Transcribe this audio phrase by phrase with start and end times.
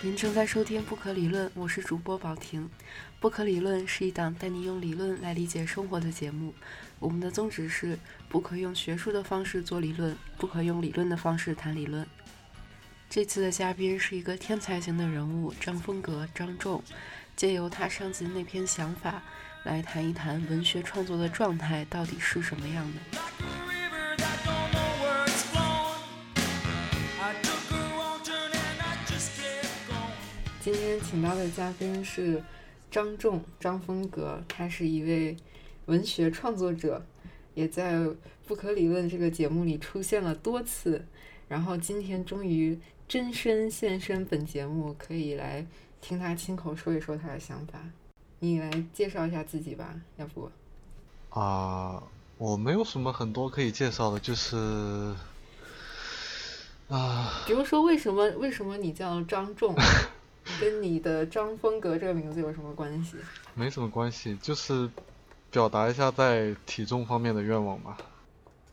[0.00, 2.64] 您正在收听《不可理论》，我是主播宝婷。
[3.18, 6.54] 《不可理论》是一档带你用理论来理解生活的节目。
[7.00, 7.98] 我们的宗旨是：
[8.28, 12.06] 不可用学术的方式做理论，不可用理论的方式谈理论。
[13.10, 16.80] 这次的嘉宾是一个天才型的人物张风格张仲，
[17.34, 19.20] 借由他上集那篇想法，
[19.64, 23.77] 来谈一谈文学创作的状态到底是什么样的。
[30.70, 32.44] 今天请到的嘉宾是
[32.90, 35.34] 张仲张风格，他是一位
[35.86, 37.02] 文学创作者，
[37.54, 37.94] 也在
[38.46, 41.06] 《不可理论》这个节目里出现了多次，
[41.48, 42.78] 然后今天终于。
[43.08, 45.66] 真身现身本节目，可以来
[46.02, 47.78] 听他亲口说一说他的想法。
[48.40, 50.50] 你来介绍一下自己吧，要不？
[51.30, 52.02] 啊，
[52.36, 55.14] 我没有什么很多可以介绍的，就是
[56.90, 57.42] 啊。
[57.46, 59.74] 比如说，为什么为什么你叫张仲，
[60.60, 63.16] 跟你的张风格这个名字有什么关系？
[63.54, 64.88] 没什么关系，就是
[65.50, 67.96] 表达一下在体重方面的愿望吧。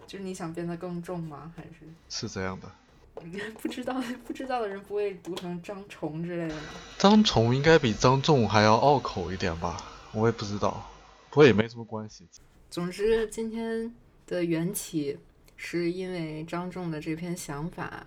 [0.07, 1.51] 就是你想变得更重吗？
[1.55, 1.79] 还是？
[2.09, 2.71] 是这样的。
[3.61, 6.61] 不知道不知道的人不会读成张虫之类的吗？
[6.97, 9.81] 张虫应该比张仲还要拗口一点吧？
[10.11, 10.85] 我也不知道，
[11.29, 12.27] 不过也没什么关系。
[12.69, 13.93] 总之，今天
[14.27, 15.17] 的缘起
[15.55, 18.05] 是因为张仲的这篇想法，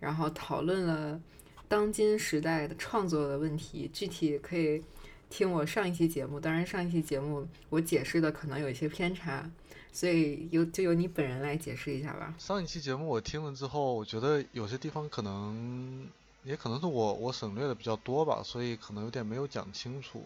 [0.00, 1.20] 然后讨论了
[1.72, 3.90] 当今时代的创作的问题。
[3.94, 4.84] 具体可以
[5.30, 9.50] 听我上一期节目，当然上一期节目我解释的可能有一些偏差。
[9.90, 12.34] 所以由就由你本人来解释一下吧。
[12.38, 16.06] 上一期节目我听了之后，我觉得有些地方可能，
[16.44, 20.24] 也可能是我我省略的比较多吧，所以可能有点没有讲清楚。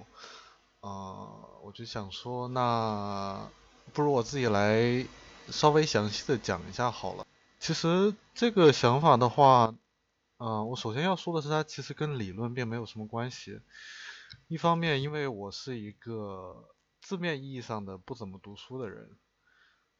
[0.80, 1.30] 啊，
[1.62, 3.48] 我就想说，那
[3.92, 5.06] 不如我自己来
[5.50, 7.24] 稍微详细的讲一下好了。
[7.60, 9.72] 其实这个想法的话，
[10.38, 13.60] 嗯，我首先要说的是，它其实跟理论并没有什么关系。
[14.48, 19.16] 一方面，因为我是一个字面意义上的不怎么读书的人。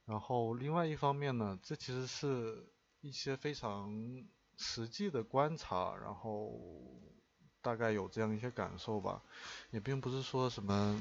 [0.04, 2.68] 然后另外一方面呢，这其实是
[3.00, 3.90] 一些非常
[4.58, 6.60] 实际的观察，然后
[7.62, 9.22] 大概有这样一些感受吧，
[9.70, 11.00] 也并不是说什么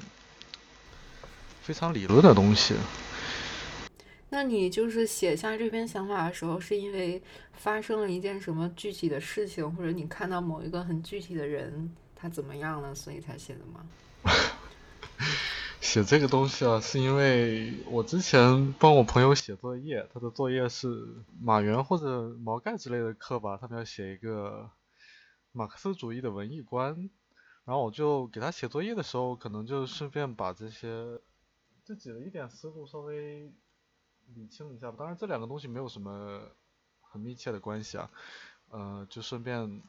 [1.60, 2.74] 非常理论的东西。
[4.30, 7.22] 那你就是写下这篇想法的时候，是因为
[7.52, 13.86] 发生了一件什么具体的事情，或者你看到某一个很具体的人他怎么样了，所以才写的吗？
[15.80, 21.06] 写这个东西啊，是因为我之前帮我朋友写作业，他的作业是
[21.40, 24.68] 马原或者毛概之类的课吧，他们要写一个
[25.52, 27.08] 马克思主义的文艺观，
[27.64, 31.20] 然后我就给他写作业的时候，可能就顺便把这些
[31.84, 33.52] 自己的一点思路稍微
[34.34, 34.96] 理清一下吧。
[34.98, 36.40] 当然，这两个东西没有什么
[37.00, 38.10] 很密切的关系啊，
[38.70, 39.80] 呃，就顺便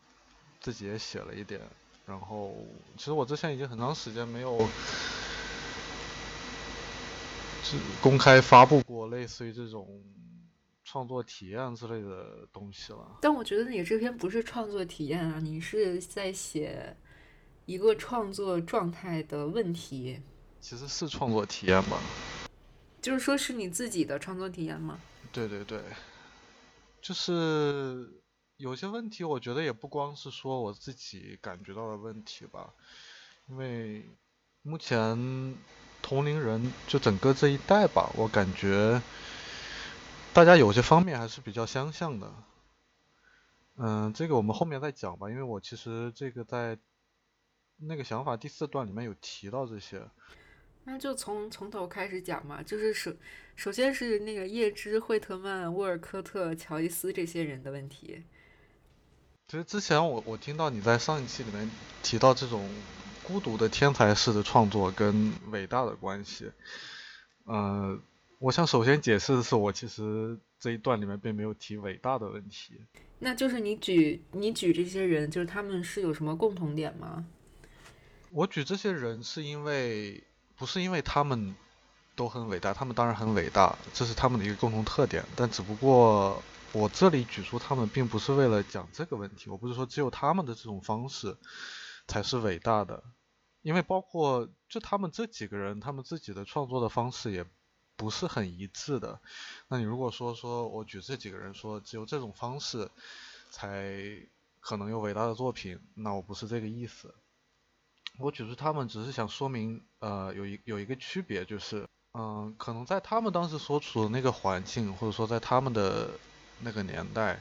[0.59, 1.61] 自己也写了一点。
[2.05, 2.55] 然后，
[2.95, 4.67] 其实我之前已经很长时间没有。
[8.01, 10.01] 公开发布过类似于这种
[10.85, 13.17] 创作体验之类的东西了。
[13.21, 16.95] 但我觉得你这篇不是创作体验啊，你是在写
[17.65, 20.21] 一个创作状态的问题。
[20.61, 21.99] 其实是创作体验吧。
[23.01, 24.99] 就是说是你自己的创作体验吗？
[25.31, 25.81] 对对对，
[27.01, 28.21] 就是
[28.57, 32.73] 有些问题，我觉得也不光是说我自己感觉到的问题吧，
[33.47, 34.09] 因为
[34.61, 35.55] 目前。
[35.99, 39.01] 同龄人就整个这一代吧，我感觉
[40.31, 42.33] 大家有些方面还是比较相像的。
[43.75, 46.77] 嗯，这个我们后面再讲吧，因为我其实这个在
[47.75, 50.09] 那个想法第四段里面有提到这些。
[50.87, 53.13] 那就从从头开始讲嘛，就是首
[53.55, 58.23] 首先是那个叶芝、惠特曼、沃尔科特、乔伊斯这些人的问题。
[59.47, 61.69] 其实之前我我听到你在上一期里面
[62.01, 62.67] 提到这种。
[63.23, 66.49] 孤独的天才式的创作跟伟大的关系，
[67.43, 67.99] 呃，
[68.39, 72.79] 我想首先解释的是，我其实这一段里面并没有提伟大的问题。
[73.19, 77.25] 那就是你举你举这些人，就是他们是有什么共同点吗？
[78.31, 80.23] 我举这些人是因为
[80.57, 81.55] 不是因为他们
[82.15, 85.23] 都很伟大，他们当然很伟大，这是他们的一个共同特点。
[85.35, 86.41] 但只不过
[86.73, 89.49] 我这里举出他们，并不是为了讲这个问题。
[89.49, 91.37] 我不是说只有他们的这种方式
[92.07, 93.03] 才是伟大的。
[93.61, 97.45] 因为包括就他们这几个人，他们自己的创作的方式也
[97.95, 99.19] 不是很一致的。
[99.67, 102.89] 那你如果说说我举这几个人说只有这种方式
[103.51, 103.93] 才
[104.59, 107.13] 可能有伟大的作品，那我不是这个意思。
[108.19, 116.09] 我举出他们只是想说明，呃，有一有一个区别就是，嗯，可能在他们当时所处的那个环境，或者说在他们的
[116.61, 117.39] 那个年代，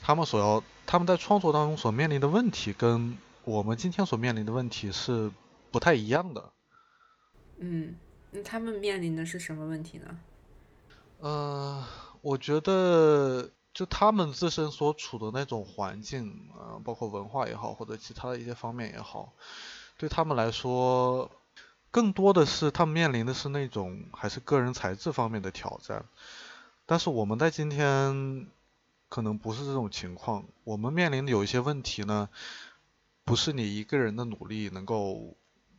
[0.00, 5.30] 他们所要他们在创作当中所面临的问题跟我们今天所面临的问题是
[5.70, 6.52] 不太一样的。
[7.58, 7.96] 嗯，
[8.30, 10.18] 那他们面临的是什么问题呢？
[11.20, 11.84] 呃，
[12.20, 19.32] 我觉得就他们自身所处的那种环境，呃，包括文化也好，或者其他的一些方面也好，
[20.00, 21.30] 对他们来说，
[21.90, 26.06] 更多的是他们面临的是那种还是个人才智方面的挑战。
[26.86, 28.46] 但是我们在今天
[29.10, 32.30] 可能不是这种情况，我们面临的有一些问题呢，
[33.24, 35.36] 不是你一个人的努力能够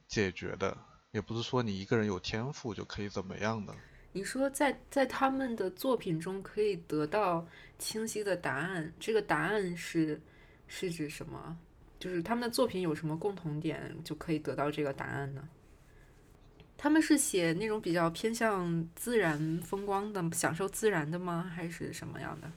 [0.07, 0.77] 解决的，
[1.09, 3.73] 也不是说你一个人有天赋就可以怎么样的。
[4.12, 7.44] 你说在在他们的作品中可以得到
[7.79, 10.21] 清晰的答案，这个答案是
[10.68, 11.57] 是指什么？
[12.01, 15.48] 就是他们的作品有什么共同点就可以得到这个答案呢？
[16.77, 21.50] 他们是写那种比较偏向自然风光的、享受自然的吗？
[21.56, 22.51] 还是什么样的？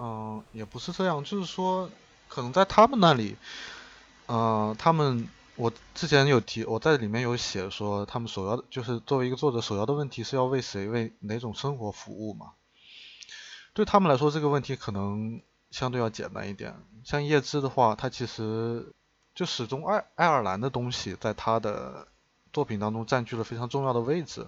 [0.00, 1.88] 嗯，也不是这样，就是说，
[2.28, 3.36] 可能在他们那里，
[4.26, 5.26] 嗯，他们。
[5.54, 12.52] 我之前有提，我在里面有写说，他们首要的就是作为一个作者，首要的问题是要为谁、为哪种生活服务嘛？
[13.74, 16.72] 对他们来说，这个问题可能相对要简单一点。
[17.02, 18.92] 像叶芝的话，他其实
[19.34, 22.06] 就始终爱爱尔兰的东西在他的
[22.52, 24.46] 作品当中占据了非常重要的位置。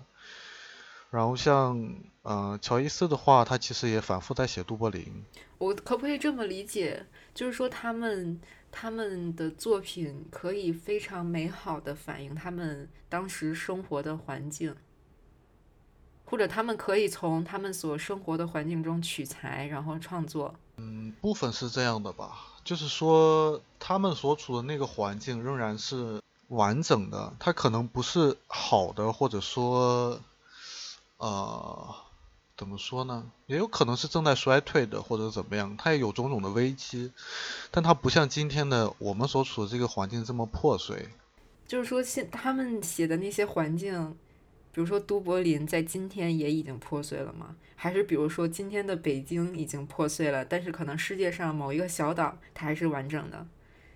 [1.11, 5.25] 然后像嗯乔伊斯的话，他其实也反复在写杜柏林。
[5.59, 7.07] 我可不可以这么理解？
[7.35, 8.41] 就是说他们。
[8.77, 14.75] 他们的作品可以非常美好的反映他们当时生活的环境，
[16.25, 20.57] 或者他们可以从他们所生活的环境中取材，然后创作。
[20.85, 30.21] 嗯，部分是这样的吧，就是说他们所处的那个环境仍然是完整的，它可能不是好的，或者说，
[31.17, 31.95] 呃。
[32.57, 33.33] 怎么说呢？
[33.47, 37.11] 也有可能是正在衰退的，或者怎么样，它也有种种的危机，
[37.73, 41.09] 但它不像今天的我们所处的这个环境这么破碎。
[41.67, 44.17] 就是说，现他们写的那些环境，
[44.75, 47.55] 比如说都柏林，在今天也已经破碎了吗？
[47.77, 53.47] 还是比如说今天的北京已经破碎了，但是可能世界上某一个小岛它还是完整的？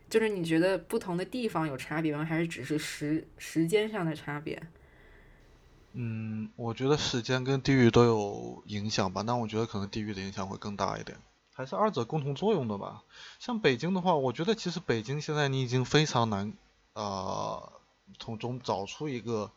[0.08, 2.24] 就是你觉得不同的地方有差别吗？
[2.24, 4.62] 还是只是时时间上的差别？
[5.94, 11.18] 嗯，我觉得时间跟地域都有影响吧，但我觉得可能地域的影响会更大一点，
[11.52, 13.02] 还是二者共同作用的吧。
[13.40, 16.52] 像北京的话，我觉得其实北京现在你已经非常难，
[16.92, 17.72] 呃，
[18.20, 19.50] 从中找出一个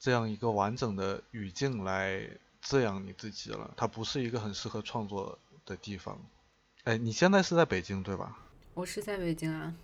[0.00, 2.26] 这样一个完整的语境来
[2.62, 6.18] 滋养你自己了，它不是一个很适合创作的地方。
[6.84, 8.38] 哎，你现在是在北京对吧？
[8.72, 9.74] 我是在北京啊。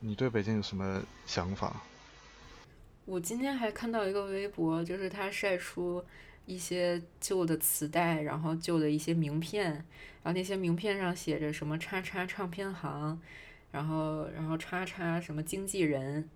[0.00, 1.80] 你对北京有什么想法？
[3.04, 6.04] 我今天还看到一个微博，就是他晒出
[6.44, 13.20] 一些旧的磁带，然后旧的一些名片，然后那些名片上写着什么“叉叉唱片行”，
[13.70, 16.28] 然后然后“叉叉什么经纪人”，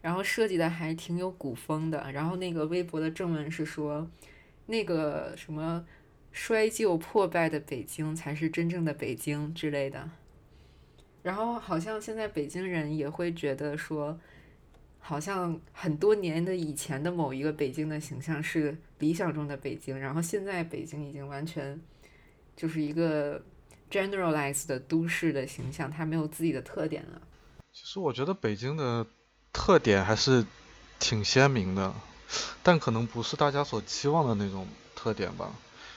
[0.00, 2.10] 然后设计的还挺有古风的。
[2.12, 4.10] 然后那个微博的正文是说，
[4.66, 5.86] 那个什么
[6.32, 10.10] 衰旧破败的北京才是真正的北京之类的。
[11.22, 14.18] 然后好像现在北京人也会觉得说。
[15.02, 21.80] 好像很多年的以前的某一个北京的形象是理想中的北京，然后现在北京已经完全
[22.54, 23.42] 就是一个
[23.90, 27.22] generalized 的都市的形象，它没有自己的特点了。
[27.72, 29.04] 其实我觉得北京的
[29.52, 30.44] 特点还是
[30.98, 31.94] 挺鲜明的，
[32.62, 35.52] 但可能不是大家所期望的那种特点吧。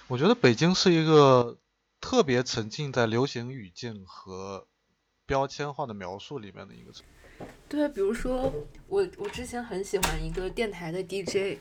[0.07, 1.57] 我觉得北京是一个
[2.01, 4.67] 特别沉浸在流行语境和
[5.25, 7.05] 标签化的描述里面的一个城。
[7.67, 8.53] 对，比如说
[8.87, 11.57] 我我之前很喜欢一个电台的 DJ，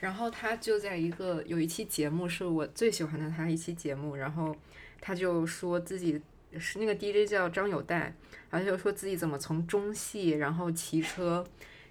[0.00, 4.54] 然后他就在一个有一期节目是我最喜欢的他一期节目，然后
[5.00, 6.20] 他就说自己
[6.58, 8.14] 是那个 DJ 叫张友代，
[8.50, 11.44] 然后就说自己怎么从中戏然后骑车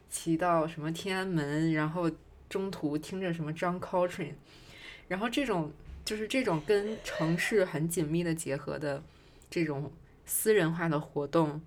[0.10, 2.10] 骑到什么天安门，然后
[2.50, 4.34] 中途听着什么张 Coltrane，
[5.08, 5.72] 然后这种
[6.04, 9.04] 就是这种跟城市很紧密的结合的
[9.50, 9.92] 这种
[10.26, 11.62] 私人化的活动。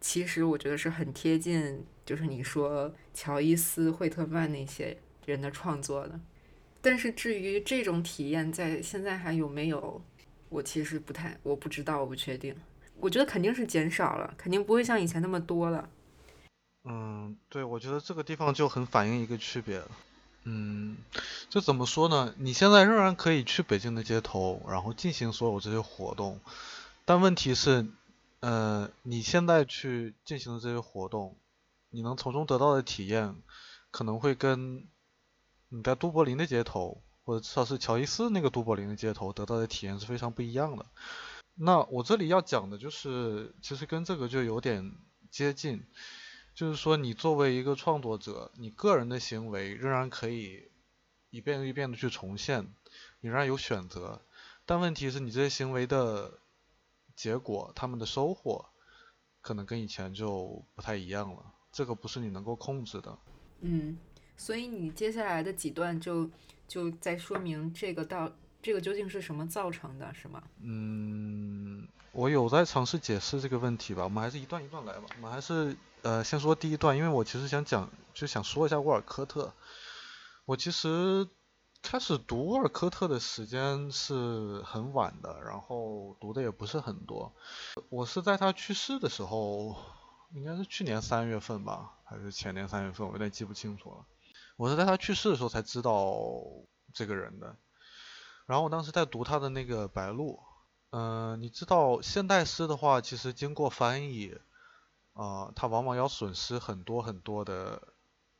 [0.00, 6.20] 其实我觉得是很贴近，就是你说乔伊斯、惠特曼那些人的创作的。
[6.82, 10.04] 但是至于这种体验在现在还有没有，
[10.48, 12.54] 我其实不太，我不知道，我不确定。
[13.00, 15.88] 我觉得肯定是减少了，肯定不会像以前那么多了。
[16.84, 19.82] 嗯，对，我觉得这个地方就很反映一个区别。
[20.44, 20.96] 嗯，
[21.48, 22.34] 就怎么说呢？
[22.38, 26.40] 你现在仍然可以去北京的街头，然后进行所有这些活动，
[27.04, 27.86] 但问题是。
[28.40, 31.34] 呃，你现在去进行的这些活动，
[31.88, 33.36] 你能从中得到的体验，
[33.90, 34.86] 可能会跟
[35.70, 40.86] 你在都柏林的街头，或者至少是乔伊斯那个都柏林的街头得到的体验是非常不一样的。
[41.56, 44.92] 那我这里要讲的就是，其实跟这个就有点
[45.30, 45.84] 接近，
[46.54, 50.68] 就是说你作为一个创作者，你个人的行为仍然可以
[51.30, 52.72] 一遍又一遍的去重现，
[53.20, 54.20] 你仍然有选择，
[54.66, 56.40] 但问题是你这些行为的
[57.14, 58.66] 结果，他们的收获，
[59.40, 63.16] 可能跟以前就不太一样了，这个不是你能够控制的。
[63.60, 63.96] 嗯，
[64.36, 66.28] 所以你接下来的几段就
[66.68, 68.30] 就在说明这个到。
[68.62, 70.42] 这个究竟是什么造成的，是吗？
[70.62, 74.04] 嗯，我有在尝试解释这个问题吧。
[74.04, 75.02] 我们还是一段一段来吧。
[75.16, 79.52] 我们还是呃，先说第一段，因为我其实想讲，就想说一下沃尔科特。
[80.46, 81.28] 我其实
[81.82, 87.34] 开始读沃尔科特的时间是很晚的，然后读的也不是很多。
[87.90, 89.76] 我是在他去世的时候，
[90.32, 94.06] 应该是去年三月份吧，还是前年三月份，我有点记不清楚了。
[94.56, 96.14] 我是在他去世的时候才知道
[96.92, 97.56] 这个人的。
[98.46, 100.32] 然后我当时在读他的那个《白鹿》，
[100.90, 104.36] 嗯，你知道现代诗的话，其实经过翻译，
[105.14, 107.82] 啊，它往往要损失很多很多的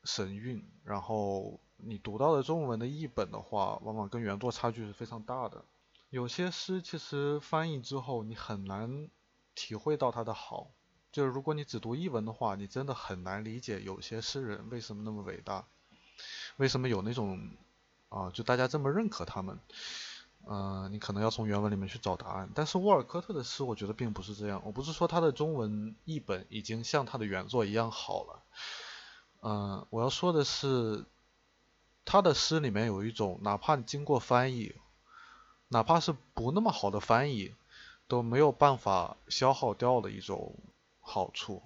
[0.03, 0.63] 神韵。
[0.83, 5.65] 然后你读到的中文的译本的话，往往跟原作差距是非常大的。
[6.11, 9.09] 有些诗其实翻译之后，你很难
[9.53, 10.71] 体会到它的好。
[11.11, 15.65] 就是如果你只读译文的话，你真的很难理解有些诗人为什么那么伟大，
[16.57, 17.49] 为什么有那种。
[18.07, 19.59] 啊，就大家这么认可他们，
[20.47, 22.49] 嗯，你可能要从原文里面去找答案。
[22.55, 24.61] 但是沃尔科特的诗，我觉得并不是这样。
[24.63, 28.43] 我不是说他的中文译本已经像他的原作一样好了，
[29.41, 31.03] 嗯，我要说的是，
[32.05, 34.75] 他的诗里面有一种，哪怕经过翻译，
[35.67, 37.53] 哪怕是不那么好的翻译，
[38.07, 40.55] 都没有办法消耗掉的一种
[41.01, 41.63] 好处。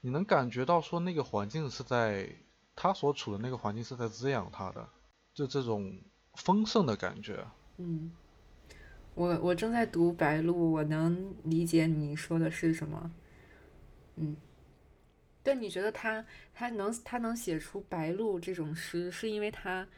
[0.00, 2.34] 你能感觉到说那个环境是在
[2.76, 4.88] 他所处的那个环境是在滋养他的。
[5.32, 5.92] 就这种
[6.34, 7.44] 丰盛的感觉。
[7.78, 8.12] 嗯，
[9.14, 13.10] 我我正在读《白鹿》，我能理解你说的是什么。
[14.14, 14.36] 嗯，
[15.42, 19.88] 但，你觉得他他能他能写出《白鹿》这种诗，是因为他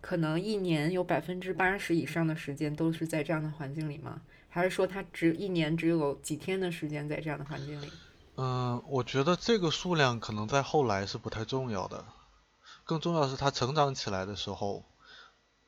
[0.00, 4.22] 可能一年有百分之八十以上的时间都是在这样的环境里吗？
[4.48, 7.88] 还是说他只一年只有几天的时间在这样的环境里？
[8.36, 12.04] 嗯，我觉得这个数量可能在后来是不太重要的。
[12.84, 14.84] 更重要的是他成长起来的时候，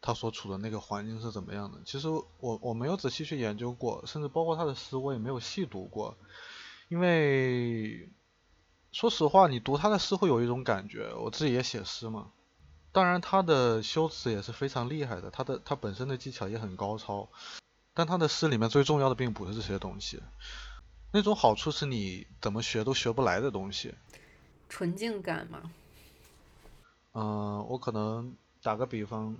[0.00, 1.78] 他所处的那个环境是怎么样的？
[1.84, 6.16] 其实我我没有仔细去研究过，甚至包括他的诗我也没有细读过，
[6.88, 8.10] 因为
[8.92, 11.14] 说实话，你读他的诗会有一种感觉。
[11.14, 12.32] 我自己也写诗嘛，
[12.92, 17.28] 当然他的修辞也是非常厉害的，他的他本身的技巧也很高超，
[17.92, 20.22] 但他的诗里面最重要的并不是这些东西，
[21.14, 23.94] 那种好处是你怎么学都学不来的东西，
[24.68, 25.70] 纯净感嘛。
[27.12, 29.36] 嗯，我可能打个比方，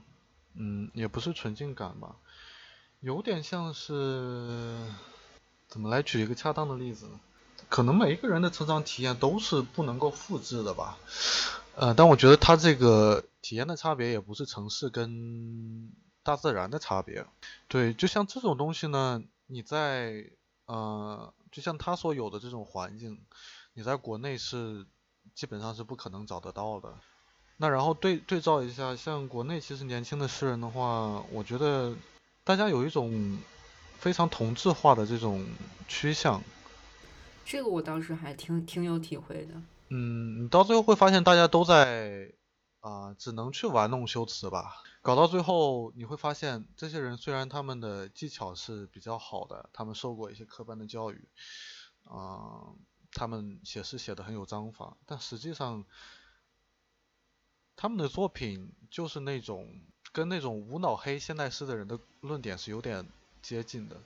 [0.54, 2.14] 嗯，也不是纯净感吧，
[3.00, 4.78] 有点像是，
[5.66, 7.18] 怎么来举一个恰当的例子呢？
[7.68, 10.96] 可能每一个人的成长体验都是不能够复制的吧，
[11.74, 15.90] 呃，但我觉得他这个体验的差别也不是城市跟
[16.22, 17.26] 大自然的差别，
[17.66, 20.30] 对，就像这种东西呢，你在，
[20.66, 23.16] 呃，就像他所有的这种环境，
[23.74, 24.84] 你在国内是
[25.36, 26.92] 基本上是不可能找得到的。
[27.58, 31.94] 那然后对对照一下，像国内其实年轻的诗人的话，我觉得
[32.42, 33.38] 大家有一种
[34.00, 35.46] 非常同质化的这种
[35.86, 36.42] 趋向。
[37.44, 39.54] 这个我倒是还挺挺有体会的。
[39.90, 42.32] 嗯，你到最后会发现大家都在
[42.80, 44.82] 啊，只能去玩弄修辞吧。
[45.04, 51.28] 搞到最后你会发现，这些人虽然他们的技巧是比较好的，他们受过一些科班的教育，
[52.04, 52.72] 啊，
[53.12, 55.84] 他们写诗写的很有章法，但实际上。
[57.76, 59.68] 他们的作品就是那种
[60.12, 63.04] 跟那种无脑黑现代诗的人的论点是有点
[63.42, 63.96] 接近的，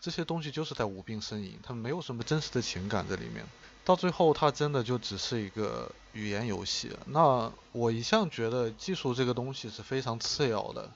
[0.00, 3.46] 这些东西就是在无病呻吟，他们没有什么真实的情感在里面。
[3.84, 6.90] 到最后，它真的就只是一个语言游戏。
[7.06, 10.92] 那我一向觉得技术这个东西是非常次要的，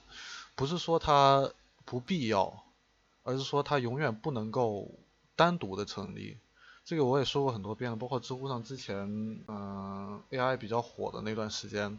[0.55, 1.50] 不是说它
[1.85, 2.64] 不必要，
[3.25, 4.90] 而是说它永远不能够
[5.35, 6.38] 单独的成立。
[6.85, 8.97] 这个我也说过很多遍了，包括知乎上之前，
[9.49, 11.99] 嗯，AI 比较火的那段时间，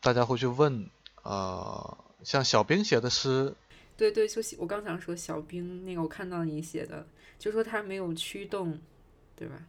[0.00, 0.88] 大家会去问，
[1.24, 3.52] 呃，像小兵写的诗，
[3.96, 7.04] 对对，就我刚想说小兵那个，我看到你写的，
[7.36, 8.78] 就说他没有驱动，
[9.34, 9.60] 对吧？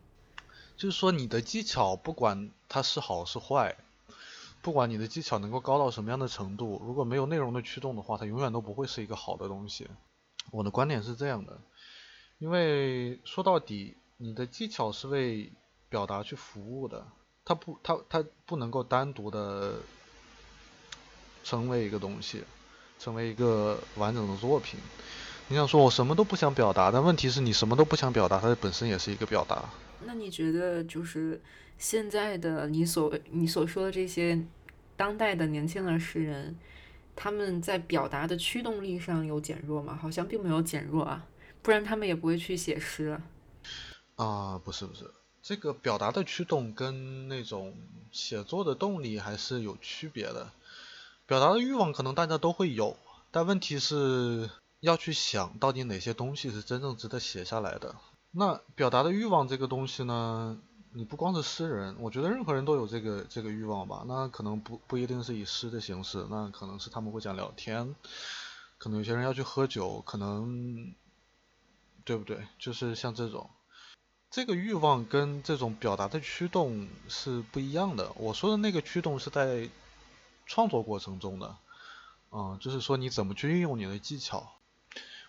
[0.79, 3.75] 就是说你的技巧不管它是好是坏，
[4.63, 9.88] 不管你的技巧能够高到什么样的程度，如果没有内容的驱动的话，它永远都不会是一个好的东西。
[10.50, 11.59] 我的观点是这样的，
[12.39, 13.95] 因为说到底。
[14.21, 15.50] 你的技巧是为
[15.88, 17.07] 表达去服务的，
[17.45, 19.79] 它不，它它不能够单独的
[21.41, 22.43] 成为一个东西，
[23.00, 24.77] 成为一个完整的作品。
[25.51, 29.67] 你想说我什么都不想表达，但问题是你什么都不想表达，它本身也是一个表达。
[30.05, 31.41] 那你觉得就是
[31.79, 34.39] 现在的你所你所说的这些
[34.95, 36.55] 当代的年轻的诗人，
[37.15, 39.97] 他们在表达的驱动力上有减弱吗？
[39.99, 41.25] 好像并没有减弱啊，
[41.63, 43.19] 不然他们也不会去写诗。
[44.17, 45.09] 啊，不是不是，
[45.41, 47.75] 这个表达的驱动跟那种
[48.11, 50.51] 写作的动力还是有区别的。
[51.25, 52.95] 表达的欲望可能大家都会有，
[53.31, 54.49] 但问题是
[54.79, 57.95] 要去想到底哪些东西是真正值得写下来的。
[58.31, 60.59] 那表达的欲望这个东西呢，
[60.93, 64.03] 你不光是诗人，我觉得任何人都有这个这个欲望吧。
[64.07, 67.95] 那可能不不一定是以诗的形式，那可能是他们会讲聊天，
[68.77, 70.93] 可能有些人要去喝酒，可能
[72.03, 72.48] 对不对？
[72.57, 73.50] 就是像这种，
[74.29, 78.12] 这个欲望跟这种表达的驱动是不一样的。
[78.15, 79.69] 我说的那个驱动是在。
[80.51, 81.57] 创作过程中的，
[82.31, 84.51] 嗯，就是说你怎么去运用你的技巧。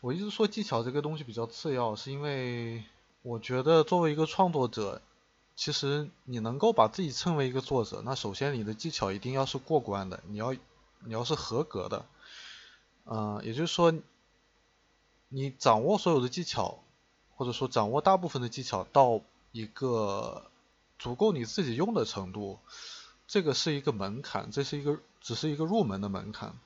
[0.00, 2.84] 我一直说技巧这个东西比较次要，是因为
[3.22, 5.02] 我觉得作为一个创作者，
[5.56, 10.54] 其实你能够把自己称为一个作者，那首先你的技巧一定要是过关的，你要
[11.00, 12.06] 你要是合格的，
[13.04, 13.92] 嗯，也就是说，
[15.28, 16.78] 你掌握所有的技巧，
[17.36, 19.20] 或者说掌握大部分的技巧到
[19.52, 20.50] 一个
[20.98, 22.58] 足够你自己用的程度。
[23.26, 26.58] 这个是一个门槛，这是一个只是一个入门的门槛，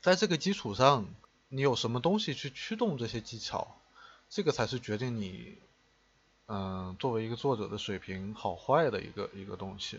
[0.00, 1.06] 在这个基础上，
[1.48, 3.76] 你有什么东西去驱动这些技巧，
[4.28, 5.56] 这个才是决定你，
[6.46, 9.98] 嗯，作为一个作者的水平好坏的一个一个东西，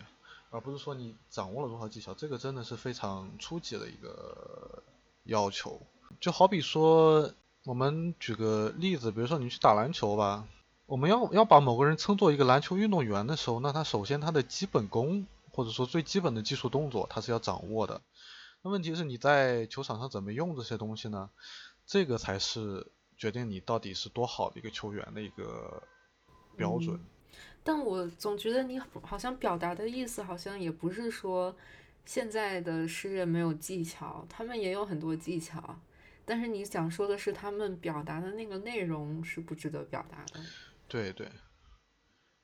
[0.50, 4.82] 而不是说你掌握了多少技巧，这个真的是非常初级的一个
[5.24, 5.80] 要求。
[6.20, 7.32] 就好比说，
[7.64, 10.46] 我们举个例子，比如说你去打篮球吧，
[10.86, 15.26] 我们要要把某个人称作一个篮球运动员的时候，那他首先他的基本功。
[15.52, 18.00] 或者说最基本的技术动作，他是要掌握的。
[18.62, 21.30] 那问题是你在球场上怎么用这些东西呢？
[21.86, 25.82] 这个才是决定你到底是多好的一个球员的一个
[26.56, 27.00] 标准。
[27.62, 31.56] 但我总觉得你好像表达的意思，好像也不是说
[32.04, 35.78] 现在的诗人没有技巧，他们也有很多技巧。
[36.24, 40.40] 但是你想说的是，他们表达的那个内容是不值得表达的。
[40.86, 41.30] 对对，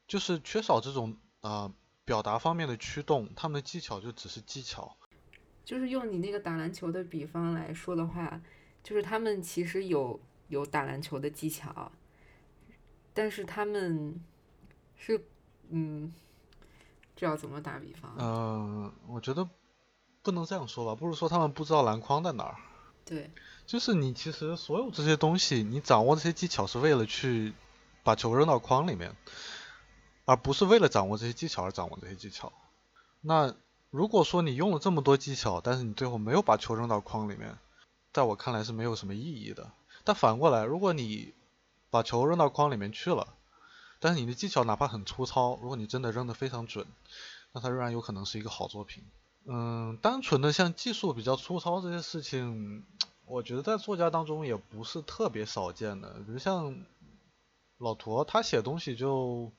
[0.07, 1.73] 就是缺少这种啊。
[2.05, 4.97] 表达方面的驱动，他们的技巧就只是技巧。
[5.67, 8.41] 就是用你那个打篮球的比方来说的话，
[8.85, 11.91] 就是他们其实有有打篮球的技巧，
[13.13, 14.19] 但是他们
[14.95, 15.21] 是
[15.71, 16.15] 嗯，
[17.17, 18.15] 这要怎么打比方？
[18.19, 19.47] 嗯，我觉得
[20.23, 22.57] 不能这样说吧，不如说他们不知道篮筐在哪儿。
[23.05, 23.29] 对，
[23.67, 27.53] 就是你其实所有这些东西，你掌握这些技巧是为了去
[28.05, 29.15] 把球扔到筐里面。
[30.29, 32.53] 而不是为了掌握这些技巧而掌握这些技巧。
[33.21, 33.55] 那
[33.91, 37.57] 如果说你用了这么多技巧，但是你最后没有把球扔到筐里面，
[38.13, 39.71] 在我看来是没有什么意义的。
[40.05, 41.35] 但反过来，如果你
[41.91, 43.35] 把球扔到筐里面去了，
[44.01, 46.87] 但是你的技巧哪怕很粗糙，如果你真的扔得非常准，
[47.53, 49.05] 那它仍然有可能是一个好作品。
[49.47, 52.85] 嗯，单纯的像技术比较粗糙这些事情，
[53.25, 56.15] 我觉得在作家当中也不是特别少见的。
[56.27, 56.85] 比如像
[57.79, 59.53] 老陀，他写东西就。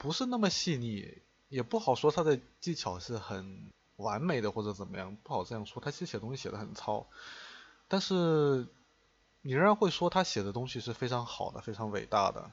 [0.00, 5.82] 不是那么细腻，也不好说他的技巧是很完美的或者怎么样，不好这样说。
[5.82, 7.06] 他其实写东西写的很糙，
[7.88, 8.66] 但是
[9.42, 12.50] 你仍然会说他写的东西是非常好的、非常伟大的。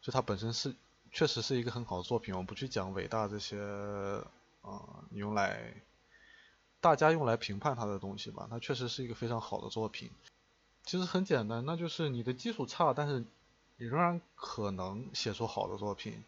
[0.00, 0.74] 就他本身是
[1.12, 3.58] 确实是一个很好的作品，我们不去讲伟大这些
[4.62, 5.74] 啊，你用来
[6.80, 8.46] 大家用来评判他的东西吧。
[8.50, 10.10] 他确实是一个非常好的作品。
[10.84, 13.24] 其实很简单，那就是你的基础差，但是。
[13.82, 16.22] 你仍然可能写出好的作品，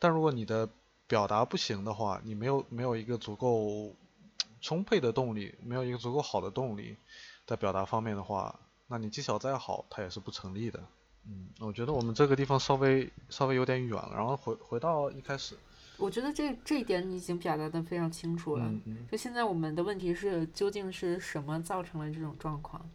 [0.00, 0.68] 但如果你的
[1.10, 3.92] 表达不行的话，你没有没有一个足够
[4.60, 6.96] 充沛的动力，没有一个足够好的动力，
[7.44, 10.80] 在表达方面的话，那你技巧再好，它也是不成立的。
[11.26, 15.56] 嗯，我觉得我们这个地方稍微稍微有点远了，然后回回到一开始。
[15.96, 18.72] 我觉得这这一点你已经表达的非常清楚了。
[19.10, 22.88] 就现在我们的问题是，究竟是什么造成了这种状况？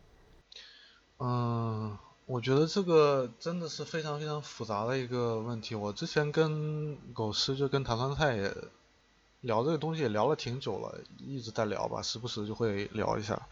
[1.18, 1.98] 嗯。
[2.28, 5.76] 我觉得这个真的是非常非常复杂的一个问题。
[5.76, 8.52] 我之前跟狗师就跟唐酸菜也
[9.42, 13.48] 聊这个东西，也聊了挺久了，一直在聊吧，时不时就会聊一下。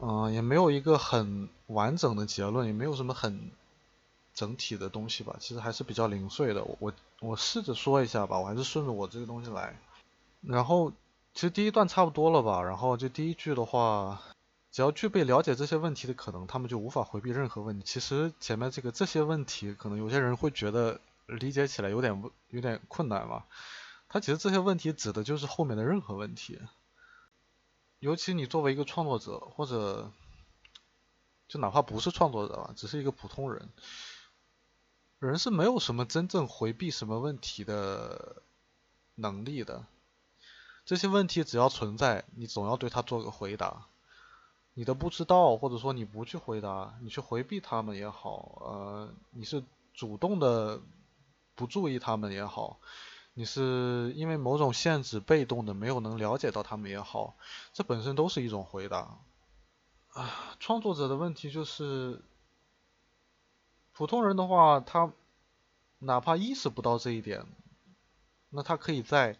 [0.00, 3.50] 嗯，也没有一个很完整的结论，也没有什么很
[4.32, 5.34] 整体的东西吧。
[5.40, 6.62] 其实还是比较零碎的。
[6.78, 9.76] 我我试着说一下吧，我还是顺着我这个东西来。
[10.40, 10.92] 然后
[11.34, 14.22] 其实第一段差不多了吧，然后就第一句的话。
[14.76, 17.82] 只要具备了解这些问题的可能，他们就无法回避任何问题。
[17.86, 23.46] 其实前面这个这些问题，可能有些人会觉得理解起来有点有点困难吧。
[24.06, 26.60] 他其实这些问题指的就是后面的任何问题。
[28.00, 30.12] 尤其你作为一个创作者，或者
[31.48, 33.70] 就哪怕不是创作者吧，只是一个普通人，
[35.20, 38.42] 人是没有什么真正回避什么问题的
[39.14, 39.86] 能力的。
[40.84, 43.86] 这些问题只要存在，你总要对他做个回答。
[44.78, 50.82] 你的不知道，或者说你不去回答，你去回避他们也好，呃，你是主动的
[51.54, 52.78] 不注意他们也好，
[53.32, 57.36] 你是因为某种限制被动的没有能了解到他们也好，
[57.72, 59.18] 这本身都是一种回答。
[60.12, 62.22] 啊，创作者的问题就是，
[63.94, 65.10] 普通人的话，他
[66.00, 67.46] 哪怕意识不到这一点，
[68.50, 69.38] 那他可以在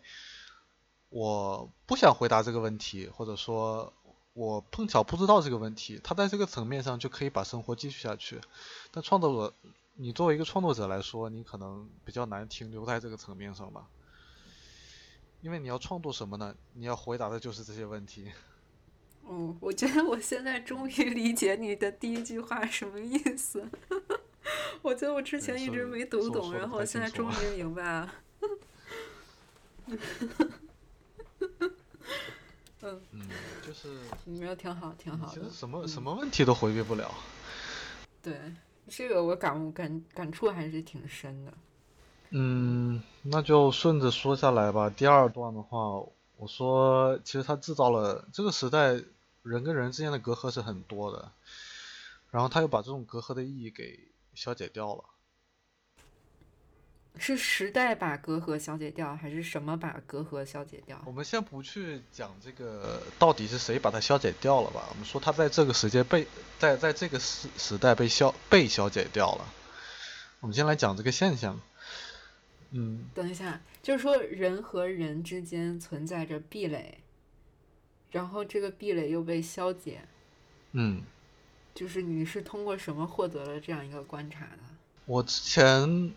[1.10, 3.92] 我不想回答这个问题，或者说
[4.36, 8.38] 我碰巧不知道这个问题，他在这个层面上就可以把生活继续下去。
[8.90, 9.54] 但创作者，
[9.94, 13.88] 你作为一个创作者来说，你可能比较难停留在这个层面上吧，
[15.40, 16.54] 因为你要创作什么呢？
[16.74, 18.30] 你要回答的就是这些问题。
[19.26, 23.66] 嗯，我觉得我现在终于理解你的第一句话什么意思。
[24.82, 28.14] 我觉得我之前一直没读懂，然后我现在终于明白了。
[32.92, 33.28] 嗯嗯，
[33.66, 35.32] 就是没有挺好，挺好的。
[35.34, 37.12] 其实什么什么问题都回避不了。
[38.22, 38.38] 对，
[38.88, 41.52] 这个我感悟感感触还是挺深的。
[42.30, 44.88] 嗯，那就顺着说下来吧。
[44.90, 45.78] 第二段的话，
[46.36, 49.02] 我说，其实他制造了这个时代。
[49.42, 51.30] 人跟人之间的隔阂是很多的，
[52.32, 53.96] 然后他又把这种隔阂的意义给
[54.34, 55.04] 消解掉了。
[57.18, 61.00] 是时代把隔阂消解掉，还是什么把隔阂消解掉？
[61.06, 64.86] 我们先不去讲这个到底是谁把它消解掉了吧。
[64.90, 66.26] 我们说它在这个时间被
[66.58, 69.44] 在在这个时时代被消被消解掉了。
[70.40, 71.60] 我们先来讲这个现象。
[72.70, 76.98] 嗯，等一下，就是说人和人之间存在着壁垒。
[78.12, 80.00] 然后这个壁垒又被消解，
[80.72, 81.02] 嗯，
[81.74, 84.58] 就是你是通过什么获得了这样一个观察的？
[85.04, 86.12] 我之前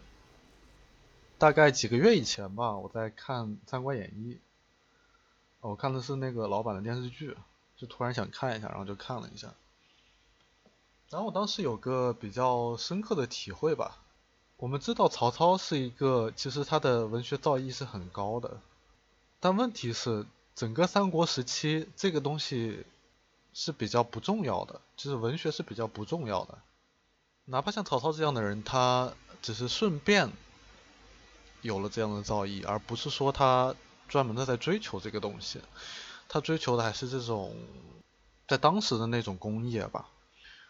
[1.40, 4.36] 大概几个月以前吧，我在看《三国演义》，
[5.62, 7.36] 我看的是那个老版的电视剧，
[7.76, 9.56] 就突然想看一下，然后就看了一下。
[11.10, 13.98] 然后我当时有个比较深刻的体会吧，
[14.58, 18.60] 我们知道曹操是一个，其实他的文学造诣是很高的，
[19.40, 20.28] 但问题是。
[20.56, 22.86] 整个三国时期，这个东西
[23.54, 26.58] 是比较不重要的，就是文学是比较不重要的。
[27.46, 30.30] 哪怕像曹操这样的人，他只是顺便
[31.62, 33.76] 有了这样的造诣，而不是说他
[34.08, 35.60] 专门的在追求这个东西。
[36.28, 37.56] 他追求的还是这种
[38.48, 40.10] 在当时的那种工业吧。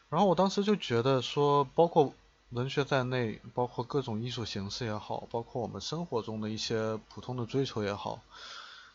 [0.10, 2.14] 然后我当时就觉得说，包括
[2.50, 8.22] 文学在内，包括各种艺术形式也好，包括我们生活中的一些普通的追求也好。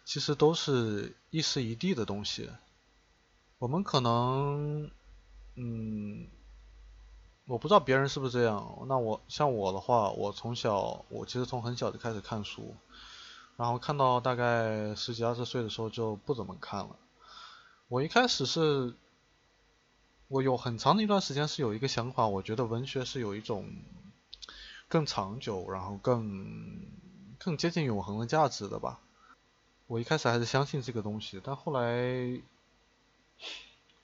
[0.05, 2.51] 其实都是一时一地的东西。
[3.59, 4.91] 我们可能，
[5.55, 6.27] 嗯，
[7.47, 8.87] 我不知道别人是不是这样。
[8.89, 12.75] 那我像我的话，我从小，我其实从很小就开始看书，
[13.57, 16.97] 然后看到大概十几二十岁的时候就不怎么看了。
[17.89, 18.95] 我一开始是，
[20.29, 23.71] 我有很长的一段时间是有一个想法，我觉得文学是有一种
[24.89, 26.81] 更长久，然后更
[27.39, 29.01] 更接近永恒的价值的吧。
[29.87, 32.41] 我一开始还是相信这个东西，但后来，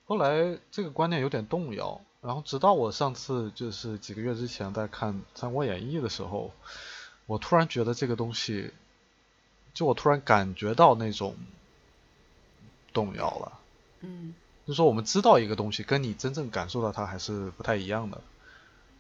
[0.04, 2.02] 后来这个观念有点动摇。
[2.20, 6.52] 然后直到我上次就是几个月之前在看《三国演义》的时候，
[7.26, 8.72] 我突然觉得这个东西，
[9.72, 11.36] 就我突然感觉到那种
[12.92, 13.58] 动摇了。
[14.00, 14.34] 嗯。
[14.66, 18.20] 就说我们知道一个东西，跟你真正感受到它还是不太一样的。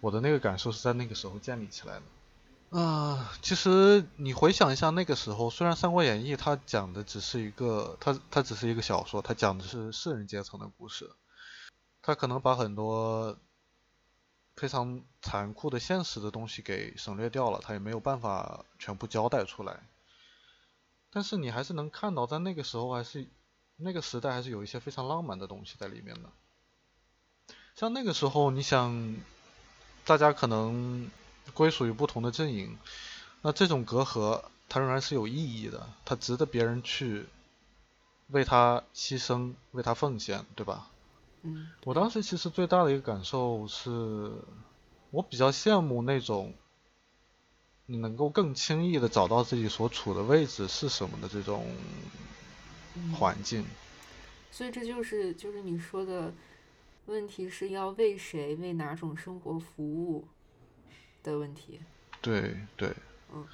[0.00, 2.80] 我的那个感受是在那个时候建立起来的。
[2.80, 11.10] 啊，其实你回想一下那个时候，虽然《三国演义》它讲的只是一个，它它只是一个小说，它讲的是士人阶层的故事，
[12.10, 13.38] 他可能把很多
[14.56, 19.80] 非常残酷的现实的东西给省略掉了，他也没有办法全部交代出来。
[21.10, 23.26] 但是你还是能看到，在那个时候还是
[23.76, 26.28] 那个时代还是有一些非常浪漫的东西在里面的。
[27.74, 29.16] 像那个时候，你想，
[30.04, 31.10] 大家可能。
[31.52, 32.78] 归属于不同的阵营，
[33.42, 37.26] 那这种隔阂它仍然是有意义的，它值得别人去
[38.28, 40.88] 为他牺牲、为他奉献，对吧？
[41.42, 41.68] 嗯。
[41.84, 43.90] 我当时其实最大的一个感受是，
[45.10, 46.54] 我比较羡慕那种
[47.86, 51.66] 你能够更轻易的找到自己所处的位置是什么的这种
[53.18, 53.64] 环境。
[54.50, 56.32] 所以这就是就是你说的
[57.06, 60.26] 问题是要为谁、为哪种生活服务？
[61.22, 61.78] 的问题，
[62.22, 62.90] 对对，
[63.30, 63.46] 嗯，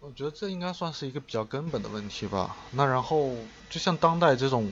[0.00, 2.56] 我觉得这应该算是一个比较根本的问题吧。
[2.72, 3.32] 那然后，
[3.68, 4.68] 就像当代这种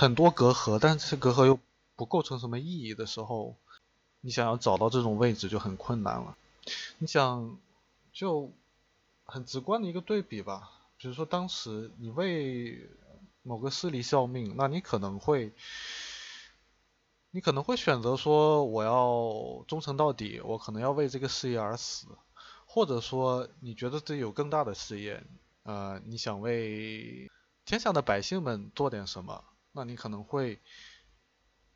[0.00, 1.58] 很多隔阂，但是这隔阂又
[1.96, 3.56] 不构成什么意义的时候，
[4.20, 6.36] 你想要找到这种位置就很困难了。
[6.98, 7.58] 你想，
[8.12, 8.52] 就
[9.24, 12.88] 很直观的一个对比吧，比如说当时你为
[13.42, 15.52] 某个势力效命，那你可能会，
[17.32, 22.06] 你可能会选择说我要忠诚到底，我可能要为这个事业而死，
[22.66, 25.24] 或者说你觉得自己有更大的事业，
[25.64, 27.28] 呃，你想为
[27.64, 29.42] 天下的百姓们做点什么，
[29.78, 30.58] 那你可能会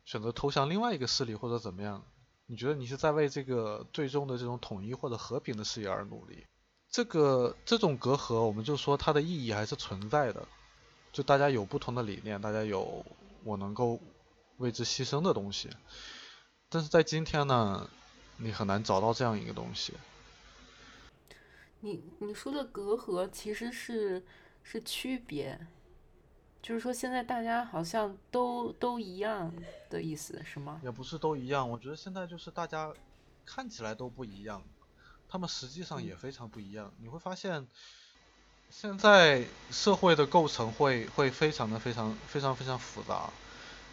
[0.03, 2.03] 选择投降另外一个势力或者怎么样。
[2.45, 6.45] 你觉得你是在为这个最终的这种统一或者和平的事业而努力？
[6.89, 10.45] 这个这种隔阂，我们就说它的意义还是存在的。
[11.13, 13.05] 就大家有不同的理念，大家有
[13.45, 13.97] 我能够
[14.57, 15.69] 为之牺牲的东西。
[16.67, 17.89] 但是在今天呢，
[18.35, 19.93] 你很难找到这样一个东西。
[21.79, 24.25] 你你说的隔阂其实是
[24.61, 25.67] 是区别。
[26.63, 29.53] 就是说，现在大家好像都都一样
[29.89, 30.79] 的意思是吗？
[30.81, 32.89] 也不是都一样，我觉得现在就是大家
[33.45, 34.63] 看起来都不一样，
[35.27, 36.89] 他们实际上也非常不一样。
[37.01, 37.67] 你会发现，
[38.69, 43.29] 现在社会的构成会会非常的非常非常非常复杂。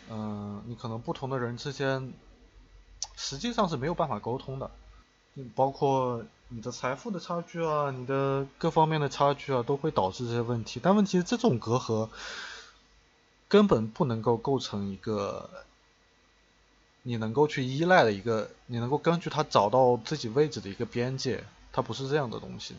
[0.09, 2.13] 嗯，你可能不同的人之间
[3.17, 4.71] 实际上是没有办法沟通的，
[5.57, 10.79] 包括你的财富的差距啊，你的各方面的差距啊，都会导致这些问题。
[10.81, 12.09] 但问题是这种隔阂。
[13.51, 15.65] 根本不能够构成一个
[17.03, 22.77] 你能够去依赖的一个，你能够根据它找到自己位置的一个边界，它不是这样的东西。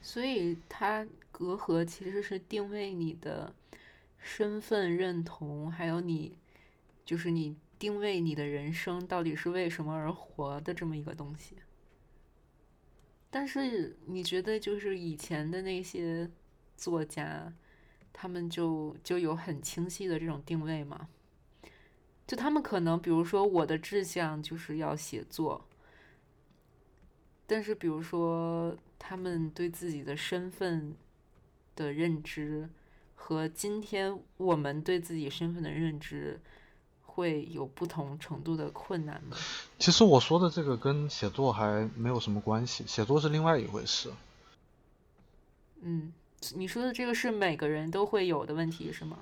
[0.00, 3.52] 所以它隔阂其实是定位你的
[4.20, 6.36] 身份认同，还有你
[7.04, 11.56] 就是你定位你的人生到底是为什么而活的这么一个东西。
[13.32, 16.30] 但是你觉得就是以前的那些
[16.76, 17.52] 作家？
[18.16, 21.08] 他们就就有很清晰的这种定位嘛？
[22.26, 25.62] 就他们可能，比如说我的志向就是要写作，
[27.46, 30.94] 但是比如说他们对自己的身份
[31.76, 32.70] 的认知
[33.14, 36.40] 和今天我们对自己身份的认知
[37.02, 39.36] 会有不同程度的困难吗？
[39.78, 44.10] 其实我说的这个跟写作还没有什么关系，写作是另外一回事。
[45.82, 46.12] 嗯。
[46.54, 49.18] 你说的这个是每个人都会有的问题是吗？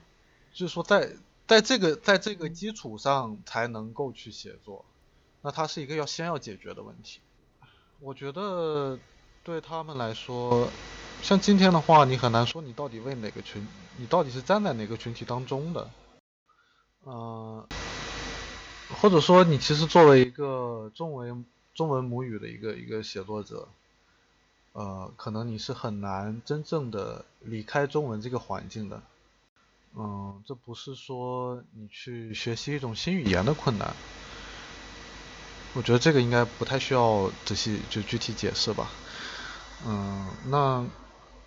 [0.52, 1.10] 就是说，在
[1.46, 4.84] 在这个在这个基础上才能够去写作，
[5.40, 7.20] 那它是一个要先要解决的问题。
[8.00, 8.98] 我觉得
[9.42, 10.68] 对他们来说，
[11.22, 15.90] 像今天的话，你很难说你到底为哪个群，你到底是站在哪个群体当中的，
[17.04, 17.66] 嗯，
[19.00, 23.68] 或者说你其实作为一个中文中文母语的一个一个写作者。
[24.72, 29.02] 呃，可能你是很难真正的离开中文这个环境的，
[29.94, 33.94] 嗯，这不是说你去学习一种新语言的困难，
[35.74, 38.90] 我觉得这个应该不太需要仔细就具体解释吧，
[39.86, 40.86] 嗯，那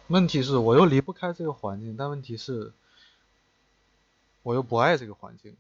[0.10, 2.74] 问题是我又离不开这个环境，但问题是，
[4.44, 5.58] 我又不爱这个环境，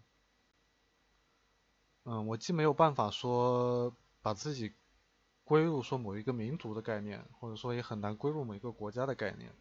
[2.04, 4.72] 嗯，我既没有办法说把自己。
[5.46, 9.54] 归入说某一个民族的概念，或者说也很难归入某一个国家的概念。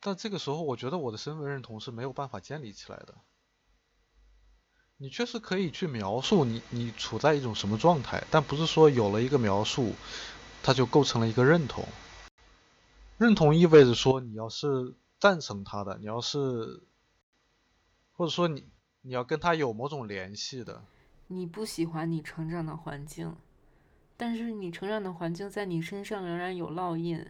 [0.00, 3.16] 但这个时候，我觉得我的身份认同是没有办法建立起来的。
[4.96, 9.92] 你确实可以去描述你你处在一种什么状态，但不是说有了一个描述，
[10.62, 11.84] 它就构成了一个认同。
[13.18, 16.82] 认同意味着说你要是赞成他的，你要是，
[18.12, 18.68] 或者说你
[19.02, 20.82] 你要跟他有某种联系的。
[21.26, 23.36] 你不喜欢你成长的环境。
[24.20, 27.24] 但是你成长的环境在你身上仍然有烙印，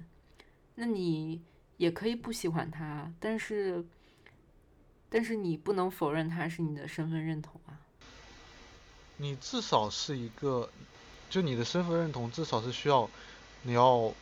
[0.74, 1.40] 那你
[1.76, 3.85] 也可以不喜欢他，但是，
[5.09, 7.79] 但是你不能否认他是你的身份认同啊。
[9.18, 10.68] 你至少是一个，
[11.29, 13.09] 就你的身份认同至少是需要，
[13.62, 14.12] 你要，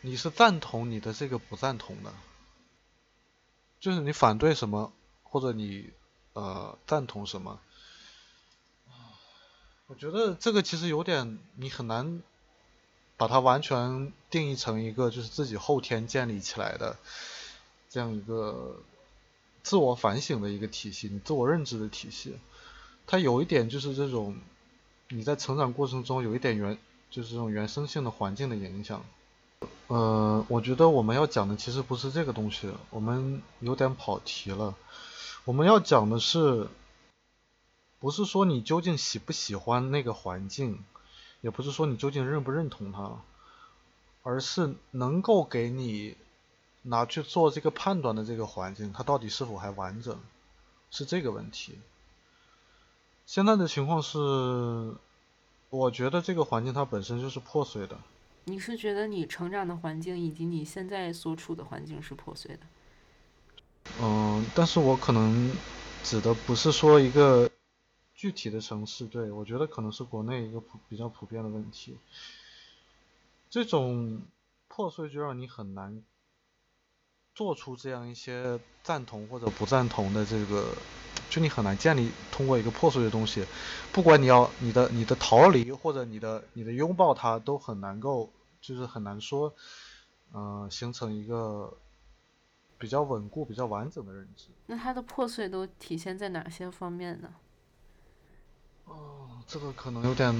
[0.00, 2.14] 你是赞同你的这个不赞同的，
[3.78, 4.90] 就是你反对什么
[5.22, 5.90] 或者你
[6.32, 7.60] 呃赞同什么。
[9.88, 12.20] 我觉得这个其实有点，你很难
[13.16, 16.96] 把它完全定义成一个就是自己后天建立起来的
[17.88, 18.80] 这样一个
[19.62, 22.36] 自我反省的一个体系，你自我认知的体系。
[23.06, 24.36] 它有一点就是这种
[25.08, 26.76] 你在成长过程中有一点原
[27.08, 29.04] 就是这种原生性的环境的影响。
[29.86, 34.74] 呃，我觉得我们要讲的其实不是这个东西，我们有点跑题了。
[35.44, 36.66] 我们要讲的是。
[37.98, 40.84] 不是说你究竟喜不喜欢那个环境，
[41.40, 43.20] 也不是说你究竟认不认同它，
[44.22, 46.16] 而是能够给你
[46.82, 50.18] 拿去做这个判断的这个环境，它到底是否还完整？
[50.90, 51.78] 是这个问题。
[53.26, 54.94] 现在的情况是，
[55.68, 57.98] 我觉得这个环境它本身就是破碎的。
[58.44, 62.60] 你是觉得你成长的环境以及你现在所处的环境是破碎的？
[64.00, 65.50] 嗯，但是我可能
[66.04, 67.50] 指的不是说一个
[68.16, 71.96] 具体的城市，对我觉得可能是国内一个普比较普遍的问题。
[73.50, 74.22] 这种
[74.66, 76.02] 破碎就让你很难
[77.34, 80.74] 做出这样一些赞同或者不赞同的这个，
[81.30, 83.44] 就你很难建立通过一个破碎的东西，
[83.92, 89.54] 不管你要你的你的逃离或者你的你的拥抱它，都很难够，就是很难说，
[90.32, 91.76] 呃，形成一个。
[92.78, 94.48] 比较稳固、比较完整的认知。
[94.66, 97.32] 那它的破碎都体现在哪些方面呢？
[98.86, 100.34] 哦，这个可能有点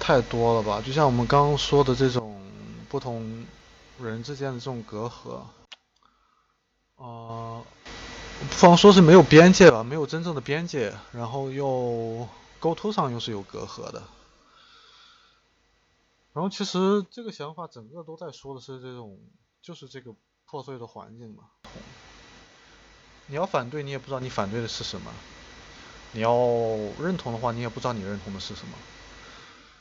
[0.00, 0.80] 太多了吧？
[0.80, 2.40] 就像我们刚刚说的这种
[2.88, 3.46] 不同
[4.00, 5.40] 人之间的这种隔阂，
[6.96, 7.62] 啊，
[8.40, 12.28] 不妨说是没有边界吧，没有真正的边界，然后又
[12.60, 14.02] 沟通上又是有隔阂的。
[16.32, 19.18] 然后其实这个想法整个都在说的是这种，
[19.60, 20.14] 就是这个。
[20.48, 21.42] 破碎的环境嘛，
[23.26, 25.10] 你要反对，你也不知道你反对的是什么；
[26.12, 26.32] 你要
[27.00, 28.72] 认同的话，你也不知道你认同的是什么。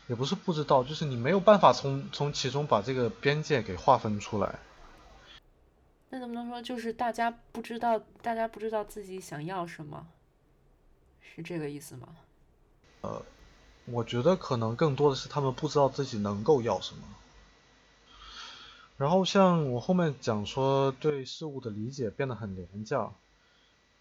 [0.07, 4.59] 也不是不知道，就是你没有办法从从其中把这个边界给划分出来。
[6.09, 10.05] 那能不能说，就是大家不知道，大家不知道自己想要什么，
[11.21, 12.09] 是这个意思吗？
[13.01, 13.21] 呃，
[13.85, 17.01] 我觉得可能更多的是他们不知道自己能够要什么。
[18.97, 23.11] 然后像我后面讲说对事物的理解变得很廉价，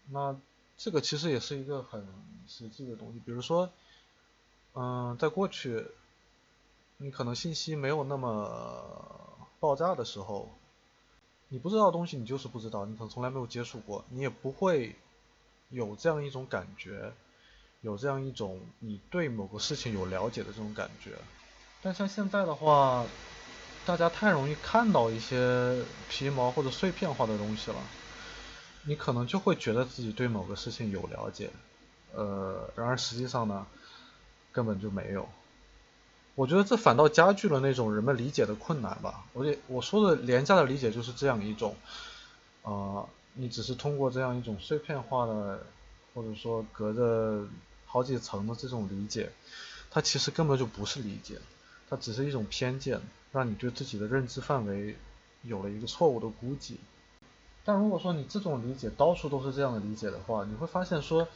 [0.09, 0.39] 那
[0.77, 2.05] 这个其实也是一个很
[2.47, 3.19] 实际的东西。
[3.19, 3.71] 比如说，
[4.73, 5.87] 嗯，在过去，
[6.97, 10.49] 你可能信息没有那么爆炸的时候，
[11.47, 14.95] 你不知道东西你就是不知道，你可能从来没有接触过，你也不会
[15.69, 17.13] 有这样一种感觉，
[17.81, 21.17] 有这样一种你对某个事情有了解的这种感觉。
[21.81, 23.05] 但像现在的话，
[23.85, 27.77] 大家太容易看到一些皮毛或者碎片化的东西了，
[28.85, 31.49] 你可能就会觉得自己对某个事情有了解，
[32.13, 33.65] 呃，然而实际上呢，
[34.51, 35.27] 根本就没有。
[36.35, 39.25] 我觉得这反倒加剧了那种人们理解的困难吧。
[39.33, 41.75] 我我说的廉价的理解就是这样一种，
[42.63, 45.65] 啊，你只是通过这样一种碎片化的，
[46.13, 47.47] 或者说隔着
[47.85, 49.31] 好几层的这种理解，
[49.89, 51.39] 它其实根本就不是理解，
[51.89, 53.01] 它只是一种偏见。
[53.31, 54.95] 让你对自己的认知范围
[55.43, 56.79] 有了一个错误的估计。
[57.65, 61.27] 但如果说你这种理解到处都是这样的理解的话，你会发现说，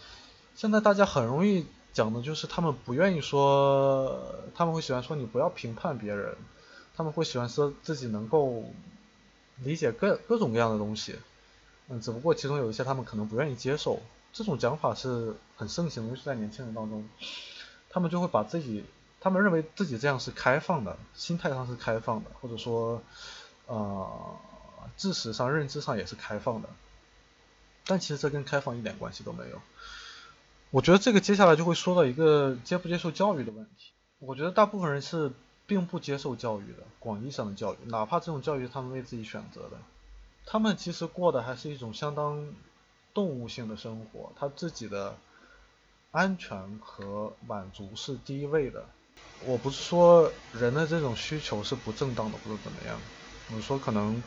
[0.55, 4.21] 现在大家很容易讲的就是他们不愿意说，
[4.55, 6.37] 他们会喜欢说你不要评判别人，
[6.95, 8.63] 他们会喜欢说自己能够
[9.63, 11.15] 理解各各种各样的东西。
[11.87, 13.99] 嗯，只不过其中有一些他们可能不愿意接受。
[14.31, 17.09] 这种讲法是很盛行的，尤其在年轻人当中，
[17.89, 18.85] 他们就会把自己。
[19.21, 23.01] 他们认为自己这样是开放的，心态上是开放的，或者说，
[23.65, 24.07] 呃，
[24.97, 26.69] 知识上、认知上也是开放的。
[27.85, 29.61] 但其实这跟开放一点关系都没有。
[30.71, 33.91] 我觉得这个接下来就会说到一个接不接受教育的问题。
[34.19, 35.31] 我觉得大部分人是
[35.65, 39.77] 并不接受教育的，广义上的教育，哪怕这种教育他们为自己选择的，
[40.45, 42.53] 他们其实过的还是一种相当
[43.13, 45.15] 动物性的生活，他自己的
[46.11, 48.85] 安全和满足是第一位的。
[49.45, 52.99] 我不是说人的这种需求是不正当的，或者怎么样，
[53.55, 54.21] 我说可能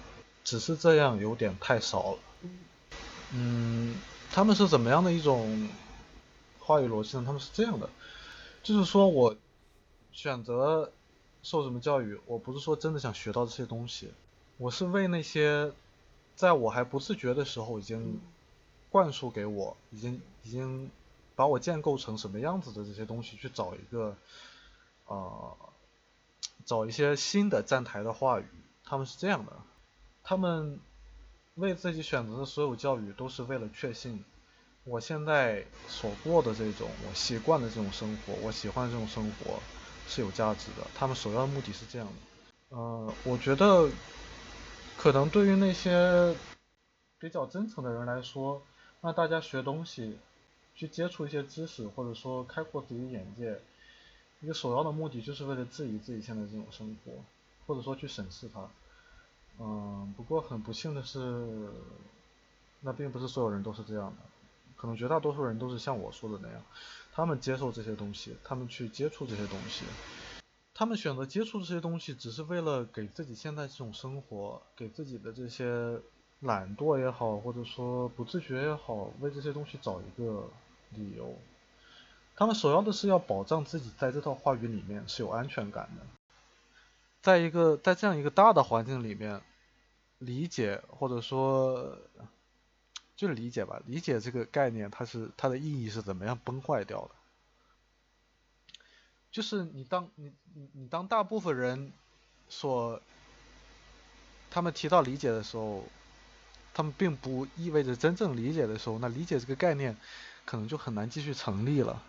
[0.45, 2.19] 只是这样有点太少了。
[3.33, 3.97] 嗯，
[4.31, 5.69] 他们是怎么样的一种
[6.59, 7.25] 话语逻辑呢？
[7.25, 7.89] 他们是这样的，
[8.63, 9.37] 就是说我
[10.13, 10.93] 选择
[11.43, 14.13] 受什么教育，我不是说真的想学到这些东西，
[14.59, 15.73] 我是为那些
[16.37, 18.21] 在我还不自觉的时候已经
[18.91, 20.91] 灌输给我，已经已经
[21.35, 24.17] 把我建构成什么样子的这些东西去找一个。
[25.05, 25.53] 啊，
[26.65, 28.47] 找一些新的站台的话语，
[28.85, 29.53] 他们是这样的，
[30.25, 30.79] 他们
[31.57, 34.25] 为自己选择的所有教育都是为了确信，
[34.85, 39.61] 我现在所过的这种我习惯的这种生活，我喜欢这种生活
[40.07, 40.87] 是有价值的。
[40.95, 42.77] 他们首要的目的是这样的。
[42.77, 43.91] 呃，我觉得
[44.97, 46.35] 可能对于那些
[47.19, 48.63] 比较真诚的人来说，
[49.01, 50.17] 那大家学东西，
[50.75, 53.61] 去接触一些知识，或者说开阔自己眼界。
[54.41, 57.13] 一个首要的目的就是为了质疑自己现在这种生活，
[57.67, 58.69] 或者说去审视它。
[59.65, 61.71] 嗯，不过很不幸的是，
[62.81, 64.17] 那并不是所有人都是这样的。
[64.77, 66.61] 可能绝大多数人都是像我说的那样，
[67.13, 69.85] 他们接受这些东西，他们去接触这些东西，
[70.75, 76.01] 他们选择接触这些东西，只是为了给自己现在这种生活，给自己的这些
[76.41, 80.49] 懒惰也好，或者说不自觉也好，为这些东西找一个
[80.91, 81.33] 理由。
[82.35, 86.05] 他们首要的是要保障自己在这套话语里面是有安全感的。
[87.21, 89.41] 在一个在这样一个大的环境里面，
[90.25, 91.99] 理解或者说
[93.17, 97.11] 就是理解吧，理解这个概念，它是它的意义是怎么样崩坏掉的？
[99.31, 101.93] 就是你当你你你当大部分人
[102.49, 103.01] 所
[104.51, 105.85] 他们提到理解的时候，
[106.75, 109.97] 他们并不意味着真正理解的时候，那理解这个概念
[110.45, 112.03] 可能就很难继续成立了。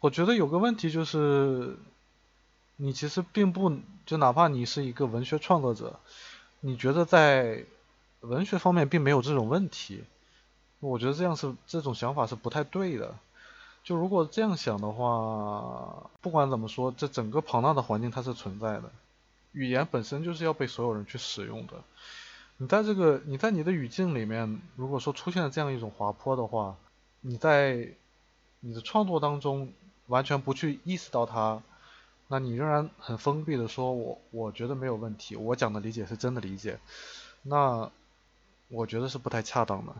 [0.00, 1.76] 我觉得有个问题就是，
[2.76, 6.00] 你其实并不就哪怕你是一个文学创作者，
[6.60, 7.64] 你觉得在
[8.20, 10.04] 文学方面并没有这种问题，
[10.80, 13.14] 我觉得这样是这种想法是不太对的。
[13.82, 18.90] 就如果这样想的话，不管怎么说，这整个庞大的环境它是存在的。
[19.52, 21.72] 语言本身就是要被所有人去使用的。
[22.58, 26.76] 你在这个你在你的语境里面，如果说出现了这样一种滑坡的话，
[27.22, 27.88] 你在
[28.60, 29.72] 你的创作当中
[30.08, 31.62] 完全不去意识到它，
[32.30, 36.78] 那你仍然很封闭的说，我我觉得没有问题，我讲的理解是真的理解，
[37.42, 37.90] 那
[38.68, 39.92] 我觉得是不太恰当的。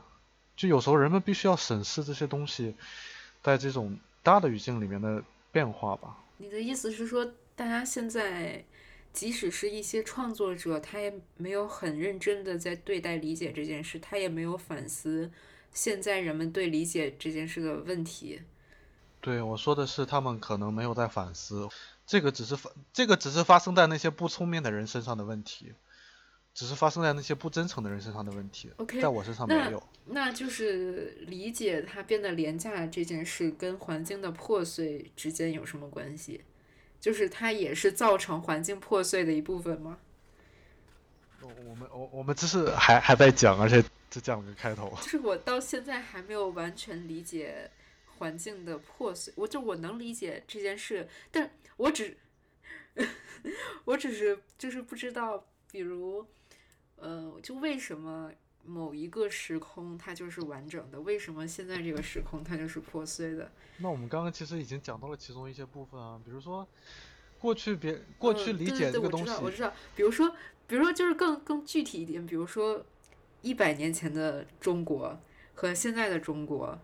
[0.57, 2.75] 就有时候人们必须要审视这些东西。
[3.43, 6.15] 在这种大的语境里面的变化吧。
[6.37, 7.25] 你的意思是说，
[7.57, 8.63] 大家现在，
[9.15, 15.31] 即使是一些创作者，他也没有很认真的在对待理解这件事，他也没有反思
[15.73, 18.43] 现在人们对理解这件事的问题。
[19.23, 21.67] 对，我说的是他们可能没有在反思，
[22.11, 25.73] 这个只是发，这个只是发生在那些不聪明的人身上的问题。
[26.53, 29.81] 只是发生在那些不真诚的人身上的问题，OK，在我身上没有。
[30.07, 36.43] 那就是理解它变得廉价这件事跟环境的破碎之间有什么关系？
[37.01, 39.99] 就是它也是造成环境破碎的一部分吗？
[41.41, 43.81] 我我们我我们这是还还在讲，而且
[44.11, 44.93] 只讲了个开头。
[45.01, 47.71] 就是我到现在还没有完全理解
[48.21, 52.17] 环境的破碎，我就我能理解这件事，但我只
[53.87, 56.25] 我只是就是不知道，比如。
[57.03, 58.31] 呃，就为什么
[58.63, 61.01] 某一个时空它就是完整的？
[61.01, 63.51] 为什么现在这个时空它就是破碎的？
[63.79, 66.69] 那我们刚刚其实已经讲到了其中一些部分啊，比如说
[67.39, 69.73] 过去别过去理解这个东西，我知道，我知道。
[69.97, 72.85] 比如说，比如说就是更更具体一点，比如说
[73.41, 75.19] 一百年前的中国
[75.55, 76.79] 和现在的中国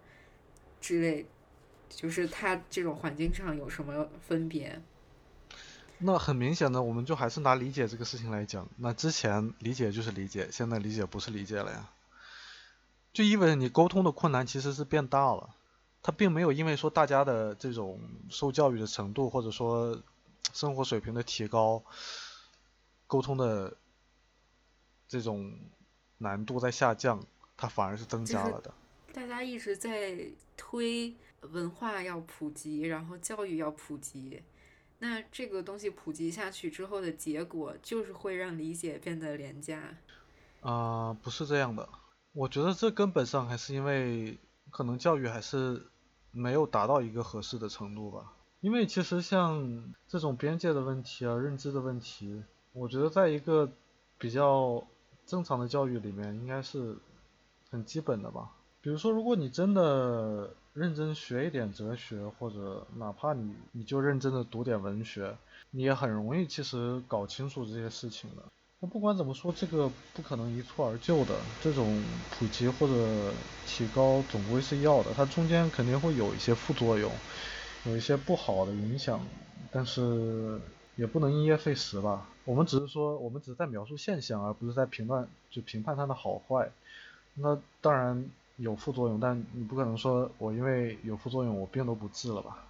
[0.87, 1.26] 之类，
[1.91, 4.80] 就是它这种环境上有什么分别？
[5.99, 8.68] 那很明显的，我们就还是拿理解这个事情来讲。
[8.76, 11.91] 那之前理解就是理解，现在理解不是理解了呀。
[13.12, 15.57] 就意味着你沟通的困难其实是变大了。
[16.05, 17.99] 它并没有因为说大家的这种
[18.30, 20.01] 受教育的程度或者说
[20.53, 21.82] 生活水平的提高，
[23.09, 23.76] 沟通的
[25.09, 25.53] 这种
[26.18, 27.24] 难度在下降，
[27.57, 28.72] 它反而是增加了的。
[29.17, 30.14] 大家一直在
[30.59, 34.43] 推文化要普及，然后教育要普及。
[34.99, 39.97] 那这个东西普及下去之后的结果，就是会让理解变得廉价。
[40.61, 41.89] 啊，不是这样的。
[42.35, 44.39] 我觉得这根本上还是因为
[44.71, 45.87] 可能教育还是
[46.31, 48.35] 没有达到一个合适的程度吧。
[48.61, 52.43] 因为其实像这种边界的问题啊、认知的问题，
[52.75, 53.73] 我觉得在一个
[54.19, 54.87] 比较
[55.25, 56.99] 正常的教育里面，应该是
[57.71, 58.53] 很基本的吧。
[58.87, 60.49] 比如说，如果你真的。
[60.74, 65.34] 认真学一点哲学，或者哪怕你你就认真的读点文学，
[65.70, 68.43] 你也很容易其实搞清楚这些事情的。
[68.78, 73.32] 那不管怎么说，这个不可能一蹴而就的，这种普及或者
[73.64, 77.11] 提高总归是要的，它中间肯定会有一些副作用，
[77.87, 79.18] 有一些不好的影响，
[79.72, 80.61] 但是
[80.97, 82.28] 也不能因噎废食吧。
[82.45, 86.70] 我们只是说，我们只是在描述现象，而不是在评判就评判它的好坏。
[87.32, 88.28] 那当然。
[88.57, 92.65] 有副作用，但你不可能说我因为有副作用我病都不治了吧？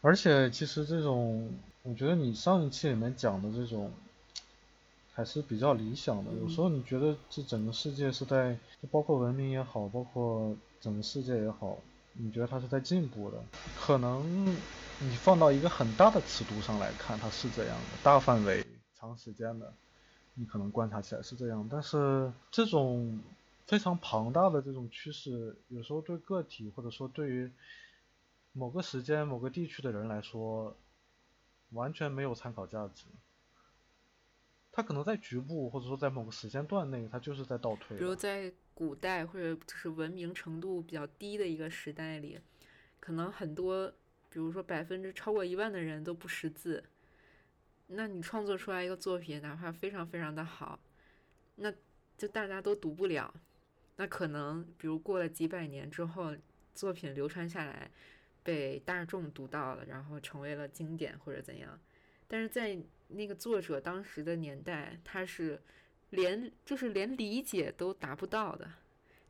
[0.00, 1.50] 而且其实这种，
[1.82, 3.92] 我觉得你上一期里面讲的这种
[5.12, 6.32] 还是比较理想的。
[6.40, 11.76] 有时候你觉得这整个世界是在，就包括文明也好，包括整个世界也好，
[12.14, 13.36] 你觉得它是在进步的。
[13.78, 14.46] 可能
[15.00, 19.70] 你放到一个很大的尺度上来看，它是这样的，大范围、长时间的，
[20.34, 21.68] 你可能观察起来是这样。
[21.70, 23.20] 但是这种。
[23.66, 27.52] 非常庞大的这种趋势，有时候对个体或者说对于
[28.52, 30.76] 某个时间、某个地区的人来说，
[31.70, 33.06] 完全没有参考价值。
[34.70, 37.98] 他可能在局部或者说在某个时间段内，他就是在倒退。
[37.98, 42.38] 比如在古代或者就是文明程度比较低的一个时代里，
[43.00, 43.88] 可能很多，
[44.30, 46.84] 比如说百分之超过一万的人都不识字，
[47.88, 50.78] 那你创作出来一个作品，哪怕非常非常的好，
[51.56, 51.72] 那。
[52.18, 53.34] 就大家都读不了，
[53.96, 56.34] 那可能比如过了几百年之后，
[56.74, 57.90] 作品流传下来，
[58.42, 61.78] 被大众读到了，然后成为了经典或者怎样。
[62.28, 62.76] 但是在
[63.08, 65.60] 那个作者当时的年代，他是
[66.10, 68.70] 连就是连理解都达不到的，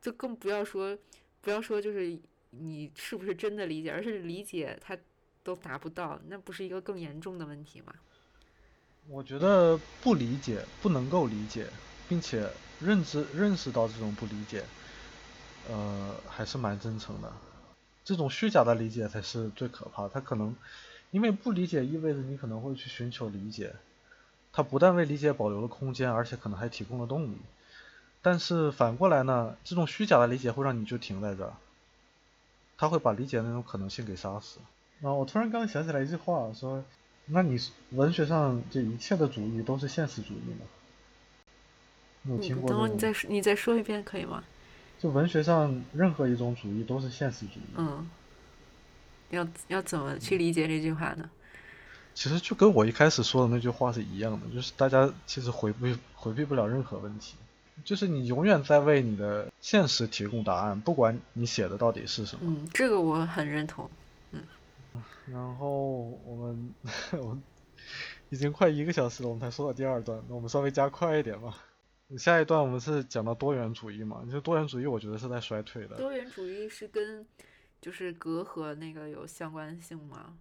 [0.01, 0.97] 就更不要说
[1.41, 4.97] 不要说就是你是不是真的理解，而是理解他
[5.43, 7.93] 都达不到，那不是一个更严重的问题吗？
[9.07, 11.67] 我觉得不理解，不能够理解，
[12.09, 12.49] 并且
[12.79, 14.63] 认知认识到这种不理解，
[15.69, 17.31] 呃，还是蛮真诚的。
[18.03, 20.07] 这种虚假的理解才是最可怕。
[20.07, 20.55] 他可能
[21.11, 23.73] 因为不理解，意味着你可能会去寻求理解。
[24.53, 27.37] 他不但为理解保留了空间，而且可能还提供了动力。
[28.21, 31.53] 但是反过来呢，这种虚假的理解会让你就停在这儿，
[32.77, 34.59] 他会把理解那种可能性给杀死。
[35.01, 36.83] 啊，我突然刚想起来一句话，说。
[37.29, 37.59] 那你
[37.89, 40.65] 文学上这一切的主义都是现实主义吗？
[42.27, 42.69] 你有听过？
[42.69, 44.43] 等会你再你再说一遍可以吗？
[44.99, 47.73] 就文学上任何一种主义都是现实主义。
[47.77, 48.07] 嗯。
[49.29, 51.29] 要要怎么去理解这句话呢？
[52.13, 57.35] 其实就跟我一开始说的那句话是一样的，就是大家其实回避回避不了任何问题，
[57.83, 62.41] 就是你永远在为你的现实提供答案，不管你写的到底是什么。
[62.43, 63.89] 嗯，这个我很认同。
[64.31, 64.41] 嗯
[65.29, 65.69] 然后
[66.25, 66.73] 我们
[67.19, 67.43] 我们
[68.29, 71.57] 已经快一个小时了，我们才说到第二段，那我们稍微加快一点吧。
[72.15, 74.23] 下一段我们是讲到多元主义嘛？
[74.31, 75.97] 就多元主义，我觉得是在衰退的。
[75.97, 77.25] 多元主义是跟
[77.81, 80.37] 就是隔阂那个有相关性吗？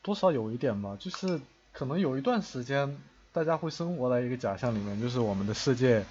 [0.00, 1.40] 多少有一点吧，就是
[1.72, 2.96] 可能有一段时间
[3.32, 6.04] 大家会生活在一个假象里面，就是我们的世界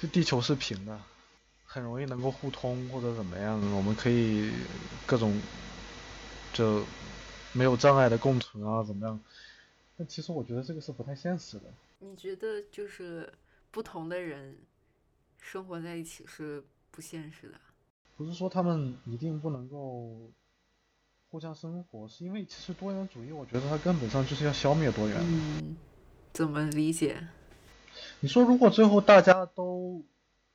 [0.00, 0.98] 就地球是平的，
[1.66, 4.50] 很容易能够互通或者怎么样，我们可以
[5.06, 5.38] 各种
[6.52, 6.82] 就。
[7.54, 9.18] 没有障碍的共存啊，怎么样？
[9.96, 11.64] 但其实我觉得这个是不太现实的。
[11.98, 13.32] 你觉得就是
[13.70, 14.56] 不同的人
[15.38, 17.54] 生活在一起是不现实的？
[18.16, 20.30] 不是说他们一定不能够
[21.30, 25.16] 互相生活，是因为其实多元主义，我觉得它根本上就是要消灭多元。
[25.20, 25.76] 嗯，
[26.32, 27.26] 怎么理解？
[28.20, 30.04] 你说如果最后大家都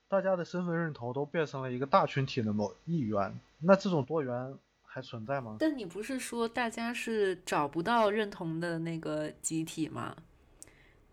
[0.07, 4.57] 大家的身份认同都变成了一个大群体的某一员，那这种多元？
[4.86, 5.57] 还存在吗？
[5.59, 10.16] 但你不是说大家是找不到认同的那个集体吗？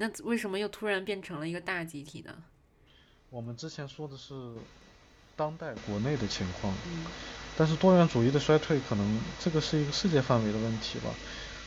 [0.00, 2.42] 那为什么又突然变成了一个大集体呢？
[3.28, 4.34] 我们之前说的是
[5.36, 7.04] 当代国内的情况，嗯，
[7.54, 11.14] 但是多元主义的衰退可能这个是一个世界范围的问题吧。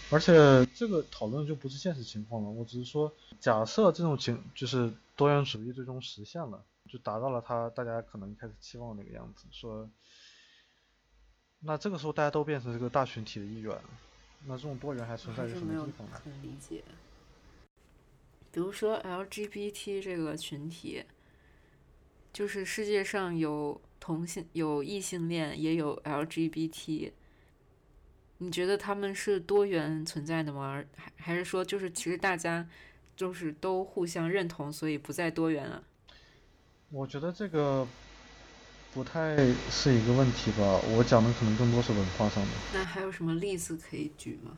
[0.09, 2.49] 而且这个讨论就不是现实情况了。
[2.49, 9.88] 我只是说，假设这种情就是多元主义最终实现了，就达到了他大家可能一开始期望那个样子，说。
[11.59, 13.79] 那这个时候大家都变成这个大群体的一员，
[14.45, 16.19] 那这种多元还存在于什么地方呢？
[16.25, 16.84] 很理解。
[18.54, 21.04] 比如说 LGBT 这个群体，
[22.32, 27.12] 就是世界上有同性、有异性恋，也有 LGBT。
[28.38, 30.84] 你觉得他们是多元存在的吗？
[30.95, 32.70] 还还是说，就是其实大家
[33.16, 35.84] 就是都互相认同，所以不再多元了？
[36.91, 37.88] 我觉得这个。
[38.93, 39.36] 不太
[39.72, 42.51] 是一个问题吧，我讲的可能更多是文化上的。
[42.76, 44.56] 那还有什么例子可以举吗？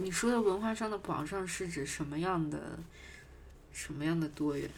[0.00, 2.78] 你说的文化上的保障是指什么样的、
[3.72, 4.70] 什么样的多元？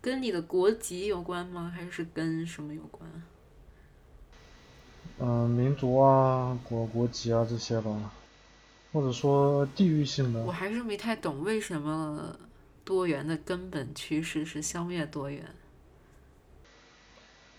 [0.00, 1.72] 跟你的国籍有关吗？
[1.72, 3.08] 还是跟什么有关？
[5.20, 8.12] 嗯，民族啊，国国籍啊这些吧，
[8.92, 10.40] 或者说地域性的。
[10.42, 12.36] 我还是没太懂为什么
[12.84, 15.44] 多元的根本趋势是消灭多元。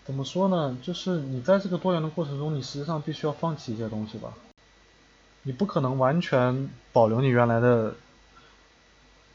[0.04, 0.76] 怎么说呢？
[0.82, 4.34] 就是你在这个多元的过程中，你实际上必须要放弃一些东西吧。
[5.42, 7.94] 你不可能完全保留你原来的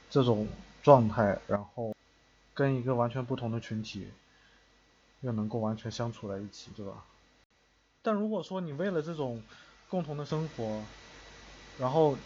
[0.09, 0.47] 这种
[0.83, 1.95] 状态，然后
[2.53, 4.07] 跟一个完全不同的群体
[5.21, 7.03] 又能够完全相处在一起，对吧？
[8.01, 9.41] 但如果说你为了这种
[9.89, 10.81] 共同的生活，
[11.79, 12.17] 然后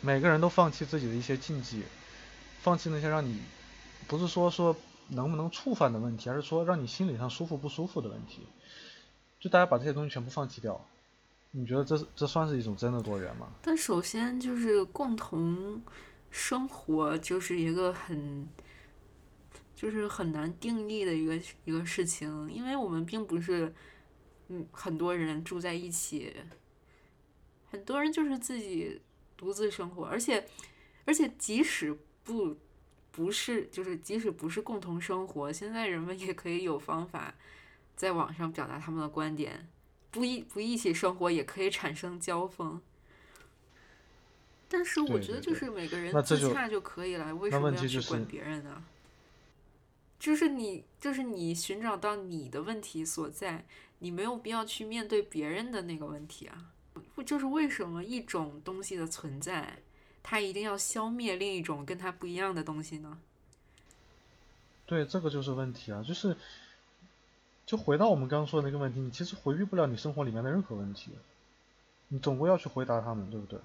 [0.00, 1.84] 每个人都放弃自己的一些禁忌，
[2.60, 3.40] 放弃那些让你
[4.06, 4.76] 不是说说。
[5.12, 8.46] 能不能触犯的问题，而是说让你心理上舒服不舒服的问题，
[9.40, 10.80] 就大家把这些东西全部放弃掉，
[11.52, 13.52] 你觉得这这算是一种真的多元吗？
[13.62, 15.82] 但首先就是共同
[16.30, 18.48] 生活就是一个很，
[19.74, 23.74] 就是很难定义的一个一个事情，因为我们并不是
[24.48, 26.32] 嗯很多人住在一起，
[27.70, 29.00] 很多人就是自己
[29.36, 30.48] 独自生活，而且
[31.04, 32.56] 而且即使不。
[33.12, 37.34] 不是，就是即使不是共同生活，现在人们也可以有方法
[37.96, 39.68] 在网上表达他们的观点，
[40.10, 42.80] 不一不一起生活也可以产生交锋。
[44.68, 48.82] 但是我觉得就是每个人自洽就可以了，为什么要去管别人呢？
[50.18, 53.64] 就是你，就是你寻找到你的问题所在，
[54.00, 56.72] 你没有必要去面对别人的那个问题啊。
[57.24, 59.78] 就是为什么一种东西的存在，
[60.22, 63.18] 它一定要消灭另一种跟它不一样的东西呢？
[64.86, 66.36] 对，这个就是问题啊，就是，
[67.70, 71.12] 就回到我们刚刚说的那个问题，你其实回避不了你生活里面的任何问题，
[72.08, 73.60] 你总归要去回答他们，对不对？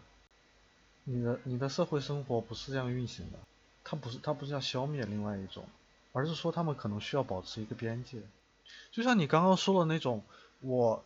[1.05, 3.39] 你的你的社会生活不是这样运行的，
[3.83, 5.65] 它不是它不是要消灭另外一种，
[6.13, 8.19] 而是说他们可能需要保持一个边界，
[8.91, 10.21] 就像你刚刚说的那种，
[10.59, 11.03] 我。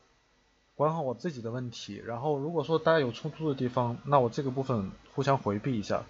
[0.75, 6.05] 管好我自己的问题，然后如果说大家有冲突的地方，那我这个部分互相回避一下，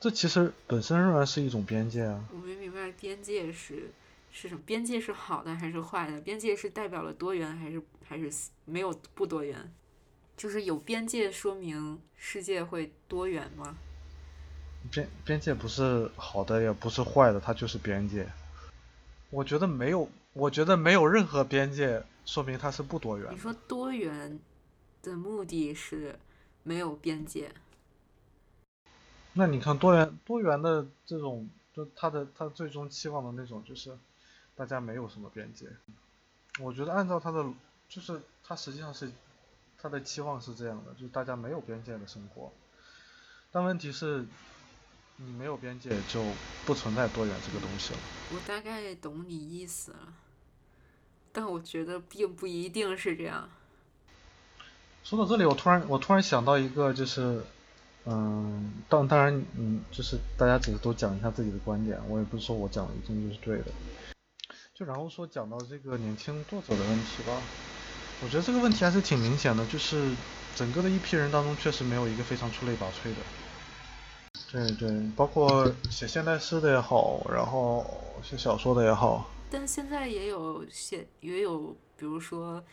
[0.00, 2.22] 这其实本身仍然是一种边界啊。
[2.30, 3.90] 我没明白边界是
[4.32, 4.60] 是什么？
[4.66, 6.20] 边界是好的还是坏的？
[6.22, 9.72] 边界是代表了多元还是还是没有不多元？
[10.36, 13.76] 就是有边界说明世界会多元吗？
[14.90, 18.26] 边边界不是好的也不是坏的，它就是边界。
[19.30, 22.02] 我觉得没有，我觉得没有任何边界。
[22.24, 23.28] 说明它是不多元。
[23.32, 24.38] 你说多元
[25.02, 26.16] 的目的是
[26.62, 27.52] 没有边界。
[29.32, 33.98] 那你看多元多元的这种，就它的它最终期望的那种，就是
[34.54, 35.66] 大家没有什么边界。
[36.60, 37.44] 我觉得按照他的，
[37.88, 39.10] 就是他实际上是
[39.80, 42.52] 他的期望是这样的，就是大家没有边界的生活。
[43.50, 44.26] 但问题是，
[45.16, 46.24] 你没有边界就
[46.66, 47.98] 不存在多元这个东西了。
[48.32, 50.14] 我大概懂你意思了。
[51.32, 53.48] 但我觉得并不一定是这样。
[55.02, 57.42] 说到这里，我突然我突然想到一个，就是，
[58.04, 63.72] 嗯，当当然，嗯，就是大家只是都讲一下自己的观点，我也不是说我讲的一定就是对的。
[64.74, 67.42] 就然后说讲到这个年轻作者的问题吧，
[68.22, 70.14] 我觉得这个问题还是挺明显的，就是
[70.54, 73.20] 整个的一批人当中，确实没有一个非常出类拔萃的。
[74.50, 77.84] 对对，包括写现代诗的也好，然后
[78.22, 79.30] 写小说的也好。
[79.50, 82.64] 但现在也有写，也有比如说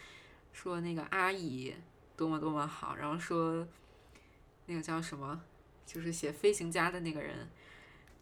[0.54, 1.74] 说那个阿姨
[2.16, 3.68] 多么多么好，然后说
[4.68, 5.42] 那个叫什么，
[5.86, 7.50] 就是写飞行家的那个人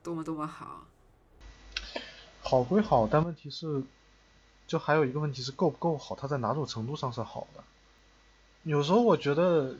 [0.01, 0.87] 多么多么好。
[2.41, 3.83] 好归好，但问题是，
[4.67, 7.63] 就还有一个问题是够不够好，它在哪种程度上是好的？
[8.63, 9.75] 有时候我觉得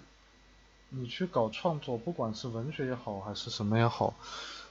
[0.89, 4.13] 你去搞创作，不管是文学也好，还是什么也好，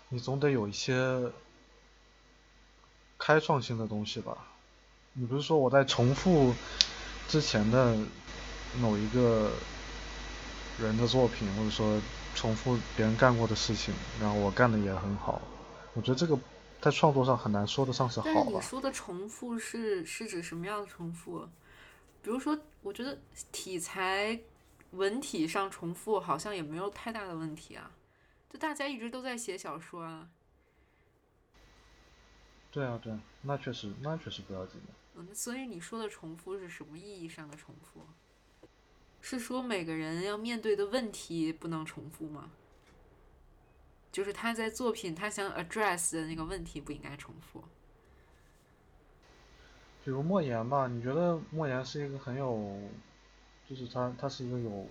[0.08, 1.30] 你总得有一些。
[3.18, 4.36] 开创性的东西吧，
[5.14, 6.54] 你不是说我在重复
[7.26, 7.96] 之前的
[8.78, 9.50] 某一个
[10.78, 11.98] 人的作品，或者说
[12.34, 15.40] 重复别人干过的事情，然后我干的也很好，
[15.94, 16.38] 我觉得这个
[16.80, 18.32] 在创作上很难说得上是好吧。
[18.34, 21.48] 但你说的重复是是指什么样的重复？
[22.22, 23.18] 比如说，我觉得
[23.52, 24.38] 题材
[24.92, 27.90] 文体上重复好像也没有太大的问题啊，
[28.50, 30.28] 就大家一直都在写小说啊。
[32.70, 34.92] 对啊，对啊，那确实，那确实不要紧的。
[35.16, 38.06] 嗯，所以你说的重复是什么意义上的重复？
[39.22, 42.50] 是说每个人要面对的问题不能重复吗？
[44.16, 47.62] 就是他在作品他想 address 的那个问题不应该重复。
[50.02, 52.80] 比如莫言吧，你觉得莫言是一个很有，
[53.68, 54.88] 就是他他是一个有，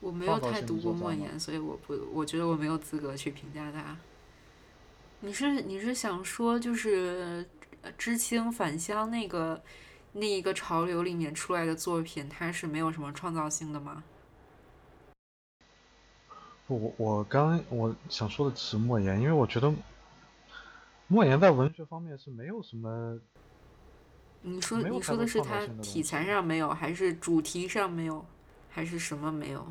[0.00, 3.96] 我没有太读过莫言，所以我不，我觉得我没有资格去评价他。
[5.20, 7.48] 你是你是想说就是
[7.96, 9.62] 知青返乡那个
[10.14, 14.02] 那一个潮流里面出来的作品，它是没有什么创造性的吗？
[16.66, 19.72] 不，我我刚我想说的只是莫言，因为我觉得
[21.08, 23.18] 莫言在文学方面是没有什么。
[24.40, 28.24] 你说你说的是他题材上没有，还是主题上没有，
[28.70, 29.66] 还是什么没有？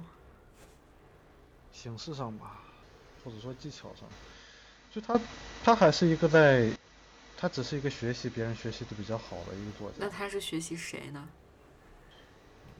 [1.71, 2.61] 形式上吧，
[3.23, 4.07] 或者说技巧上。
[4.91, 5.19] 就他，
[5.63, 6.69] 他还是一个在，
[7.35, 9.97] 他只是一个学习别人学习的比较好的一个作家。
[9.99, 11.27] 那他是学习谁呢？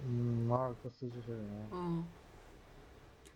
[0.06, 1.68] 嗯，马尔克斯这些人。
[1.72, 2.06] 嗯。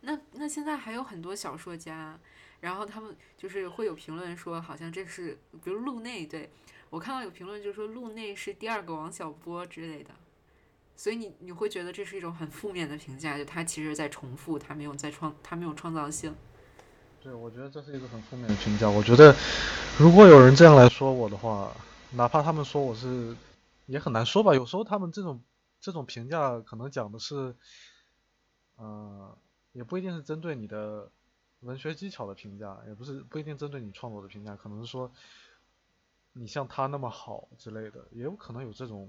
[0.02, 2.20] 那那现在还有很多小说家，
[2.62, 6.50] 然后他们就是会有评论说，好像这是，比如路内，对
[6.90, 10.12] 我看到有评论就是说路内是第二个王小波之类的，
[10.96, 16.34] 所以你你会觉得这是一种很负面的评价，就他其实在重复，他没有在创，他没有创造性。
[17.22, 18.90] 对，我觉得这是一个很负面的评价。
[18.90, 19.36] 我觉得，
[20.00, 21.76] 如果有人这样来说我的话，
[22.12, 23.36] 哪怕他们说我是，
[23.88, 24.54] 也很难说吧。
[24.54, 25.44] 有时候他们这种
[25.82, 27.56] 这种评价可能讲的是，
[28.78, 29.36] 嗯，
[29.78, 31.08] 也不一定是针对你的
[31.60, 35.12] 文学技巧的评价，也不是不一定针对你创作的评价，可能是说
[36.34, 39.08] 你像他那么好之类的，也有可能有这种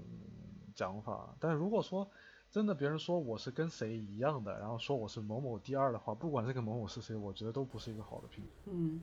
[0.75, 1.35] 讲法。
[1.39, 2.07] 但如果说，
[2.51, 8.43] 真的，别人说我是跟谁一样的，然后说我是某某第二的话，不管这个某某是谁，我觉得都不是一个好的评。
[8.65, 9.01] 嗯，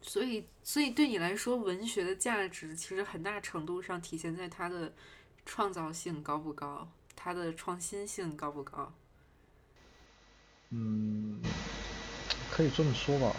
[0.00, 4.90] 所以，所以对你来说，文学的价值其实很大程度上体现在它的
[5.44, 8.90] 创造性高不高，它的创新性高不高。
[10.76, 11.38] 嗯，
[12.50, 13.32] 可以这么说吧。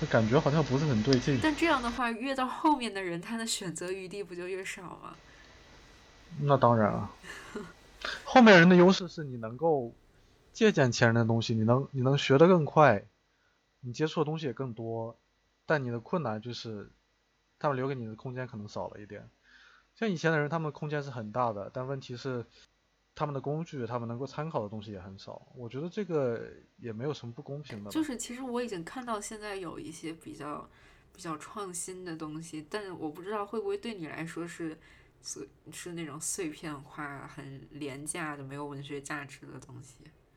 [0.00, 1.38] 那感觉好像不是很对劲。
[1.42, 5.14] 但这样的话，越到后面的人，他的选择余地不就越少吗？
[6.40, 7.10] 那当然了。
[8.24, 9.94] 后面人的优势是你能够
[10.52, 13.04] 借鉴前人的东西，你能你能学得更快，
[13.80, 15.16] 你接触的东西也更多。
[15.64, 16.90] 但你的困难就是，
[17.58, 19.30] 他们留给你的空间可能少了一点。
[19.94, 22.44] 像以前的人，他们空间是很大的，但问题是，
[23.14, 25.46] 他们的工具，他们能够参考的东西也很少。
[25.54, 26.48] 我觉得这个
[26.78, 27.90] 也没有什么不公平的。
[27.90, 30.68] 就是其实我已经看到现在有一些比较
[31.12, 34.78] 比较创新的东西，但我不知道会不会对你来说是
[35.20, 39.96] 是是那种碎片化、很廉价的、没有文学价值的东西。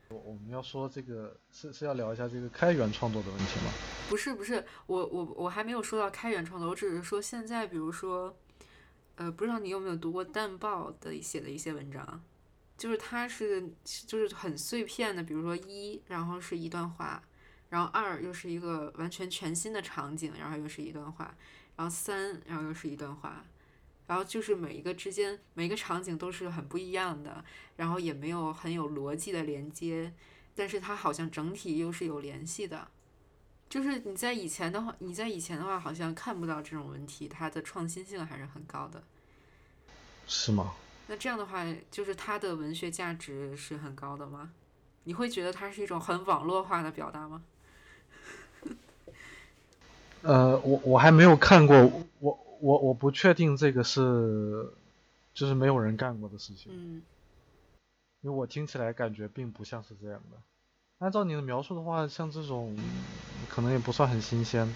[0.09, 3.71] 我我们要说这个是是要聊一下这个开源创作的问题吗？
[4.07, 8.37] 不是不是，我我我还没有说到开源创作，我只是说现在，比如说，
[9.15, 12.21] 呃，不知道你有没有读过淡报的写的一些文章，
[12.77, 17.23] 就是它是就是很碎片的，比如说一，然后是一段话，
[17.69, 21.35] 然后二又是一个完全全新的场景，然后又是一段话，
[21.75, 23.45] 然后三，然后又是一段话。
[24.07, 27.43] 然后就是每一个之间，每个场景都是很不一样的，
[27.77, 30.13] 然后也没有很有逻辑的连接，
[30.53, 32.87] 但是它好像整体又是有联系的。
[33.67, 39.01] 就是你在以前的话，你在以前的话好像看不到这种问题，它的创新性还是很高的。
[40.27, 40.75] 是吗？
[41.07, 44.51] 那这样的话，就是它的文学价值是很高的吗？
[45.03, 47.43] 你会觉得它是一种很网络化的表达吗？
[50.23, 51.75] 呃，我我还没有看过
[52.19, 52.39] 我。
[52.61, 54.71] 我我不确定这个是，
[55.33, 56.71] 就是没有人干过的事情。
[56.73, 57.01] 嗯，
[58.21, 60.37] 因为我听起来感觉并不像是这样的。
[60.99, 62.75] 按照你的描述的话，像这种
[63.49, 64.73] 可能也不算很新鲜。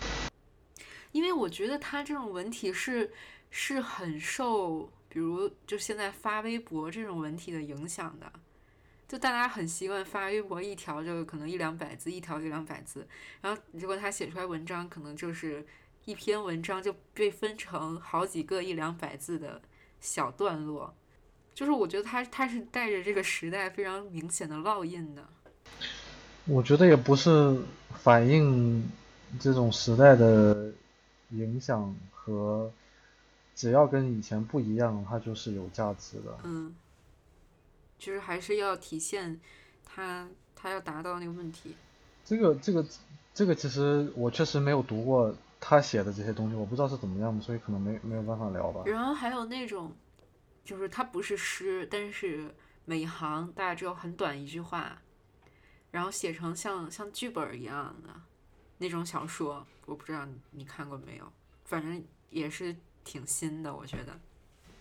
[1.13, 3.11] 因为我觉得它这种文体是
[3.49, 8.31] 是很受，比如就现在发微博这种文体的影响的，
[9.07, 13.07] 就大家很习惯发微博一条就可能一两百字，一条就两百字，
[13.41, 15.65] 然后如果他写出来文章，可能就是。
[16.05, 19.61] 一篇文章就被分成好几个一两百字的
[19.99, 20.91] 小段落，
[21.53, 25.23] 就是我觉得他他是带着这个时代非常明显的烙印的。
[26.45, 27.55] 我觉得也不是
[28.01, 28.89] 反映
[29.39, 30.71] 这种时代的
[31.31, 32.71] 影响和，
[33.59, 36.39] 只要跟以前不一样，它就是有价值的。
[36.45, 36.73] 嗯，
[37.97, 39.37] 就是还是要体现
[39.83, 41.75] 他他要达到那个问题。
[42.23, 42.85] 这个这个
[43.33, 45.35] 这个其实我确实没有读过。
[45.61, 48.81] 他写的这些东西我不知道是怎么样的，所以可能没没有办法聊吧。
[48.85, 49.93] 然后还有那种，
[50.63, 52.55] 就是它不是诗，但是
[52.85, 55.01] 每行大概只有很短一句话，
[55.91, 58.09] 然后写成像像剧本一样的
[58.77, 61.29] 那种小说，我不知道你看过没有，
[61.65, 62.73] 反正也是
[63.03, 64.13] 挺新的，我觉得。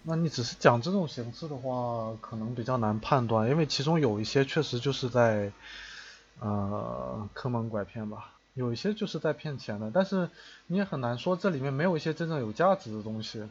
[0.03, 5.53] 那你只是讲这种形式的话，可能比较难判断，因为其中有一些确实就是在
[6.41, 8.33] 呃坑蒙拐骗吧。
[8.55, 10.31] 有一些就是在骗钱的，但是
[10.67, 13.49] 你也很难说这里面没有一些真正有价值的东西。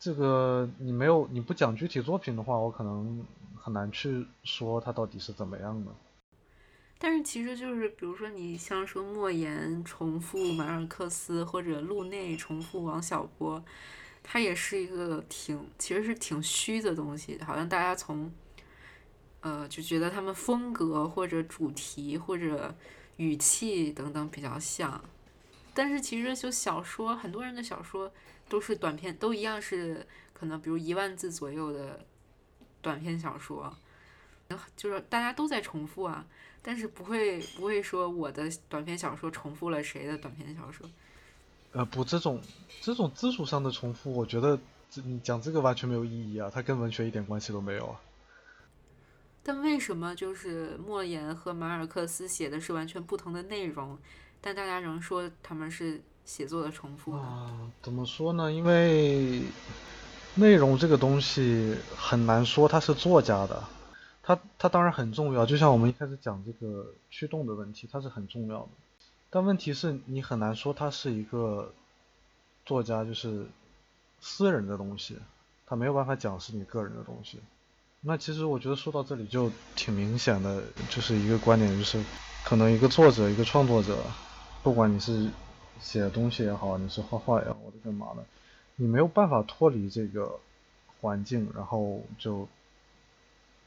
[0.00, 3.24] 这个你没有你不讲具体作品的话，我可能
[3.60, 5.90] 很难去说它到底是怎么样的。
[6.98, 13.64] 但是其实就是比如说你像说莫言重复马尔克斯或者路内重复王小波，
[14.22, 18.32] 它也是一个挺其实是挺虚的东西，好像大家从
[19.40, 22.74] 呃就觉得他们风格或者主题或者。
[23.18, 25.02] 语气等等比较像，
[25.74, 28.12] 但是其实就小说，很多人的小说
[28.48, 32.06] 都是短篇，都一样是可能比如一万字左右的
[32.80, 33.76] 短篇小说，
[34.76, 36.24] 就是大家都在重复啊，
[36.62, 40.88] 但是不会不会说我的短篇小说重复了谁的短篇小说。
[41.72, 42.40] 呃，不，这种
[42.80, 44.58] 这种字数上的重复，我觉得
[45.04, 48.00] 你讲这个完全没有意义啊，它跟文学一点关系都没有啊。
[49.42, 53.96] 但为什么就是莫言和马尔克斯写的是完全不同的内容，
[54.40, 57.70] 但大家仍说他们是写作的重复啊？
[57.80, 58.52] 怎么说呢？
[58.52, 59.42] 因为
[60.34, 63.64] 内容这个东西很难说它是作家的，
[64.28, 68.68] 他他当然很重要，就像我们一开始讲这个驱动的问题，它是很重要的。
[69.30, 71.72] 但问题是你很难说他是一个
[72.66, 73.46] 作家，就是
[74.20, 75.16] 私人的东西，
[75.66, 77.40] 他没有办法讲是你个人的东西。
[78.02, 81.98] 那其实我觉得说到这里就挺明显的，就是一个观点，就是
[82.44, 83.96] 可能一个作者、一个创作者，
[84.62, 85.30] 不管你是
[85.80, 88.22] 写东西也好，你是画画也好，或者干嘛的，
[88.76, 90.38] 你没有办法脱离这个
[91.00, 92.46] 环境，然后就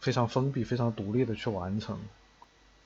[0.01, 1.97] 非常封闭、非常独立的去完成，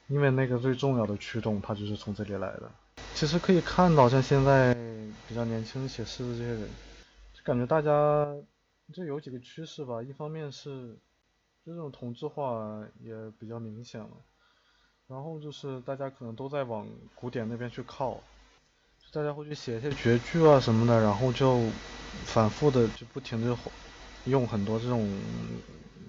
[0.07, 2.69] 因为那个最重要的驱动，它就是从这里来的。
[3.13, 4.73] 其实可以看到，像现在
[5.27, 6.67] 比较年轻写诗的这些人，
[7.33, 8.27] 就感觉大家
[8.93, 10.03] 就有几个趋势吧。
[10.03, 10.93] 一方面是
[11.65, 14.11] 就这种同质化也比较明显了，
[15.07, 16.85] 然后就是大家可能都在往
[17.15, 18.21] 古典那边去靠，
[19.13, 21.61] 大家会去写一些绝句啊什么的，然后就
[22.25, 23.57] 反复的就不停的
[24.25, 25.09] 用很多这种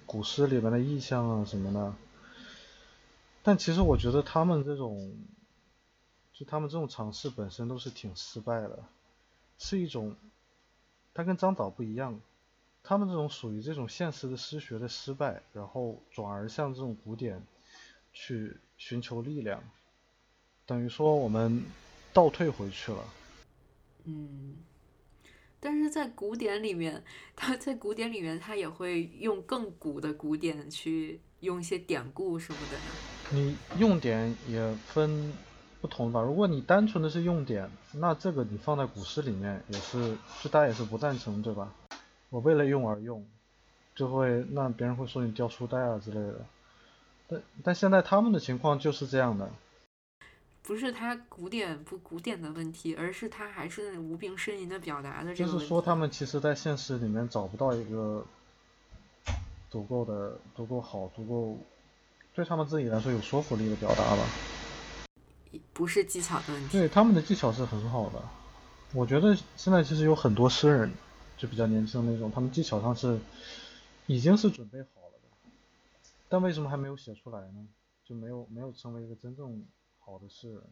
[0.07, 1.95] 古诗里面的意象啊什么的。
[3.43, 5.15] 但其实我觉得他们这种，
[6.33, 8.85] 就他们这种尝试本身都是挺失败的，
[9.59, 10.17] 是一种，
[11.15, 12.21] 他跟张导不一样，
[12.83, 17.47] 他们这种属于这种现实的诗学的失败，然后转而向这种古典
[18.13, 19.63] 去寻求力量，
[20.67, 21.65] 等于说我们
[22.13, 23.05] 倒退回去了。
[24.05, 24.57] 嗯，
[25.67, 27.03] 但是在古典里面，
[27.35, 32.79] 他在古典里面他也会用更古的古典去用一些典故什么的。
[33.37, 35.33] 你用典也分
[35.81, 41.75] 不同吧，如果你单纯的是用典，那这个你放在古诗里面也是，就大家也是不赞成，对吧？
[42.31, 43.27] 我为了用而用，
[43.97, 46.47] 就会那别人会说你掉书袋啊之类的。
[47.27, 49.51] 但但现在他们的情况就是这样的，
[50.67, 55.53] 不是他古典不古典的问题，而是他还是无病呻吟的表达的这个。
[55.53, 58.27] 就是说他们其实在现实里面找不到一个
[59.71, 61.57] 足够的、足够好、足够。
[62.35, 64.27] 对他们自己来说有说服力的表达吧，
[65.73, 66.77] 不是技巧的问题。
[66.77, 68.21] 对他们的技巧是很好的，
[68.93, 70.93] 我觉得现在其实有很多诗人，
[71.39, 73.19] 就比较年轻的那种，他们技巧上是
[74.07, 75.51] 已经是准备好了的，
[76.29, 77.67] 但为什么还没有写出来呢？
[78.05, 79.65] 就没有没有成为一个真正
[80.07, 80.63] 好的是？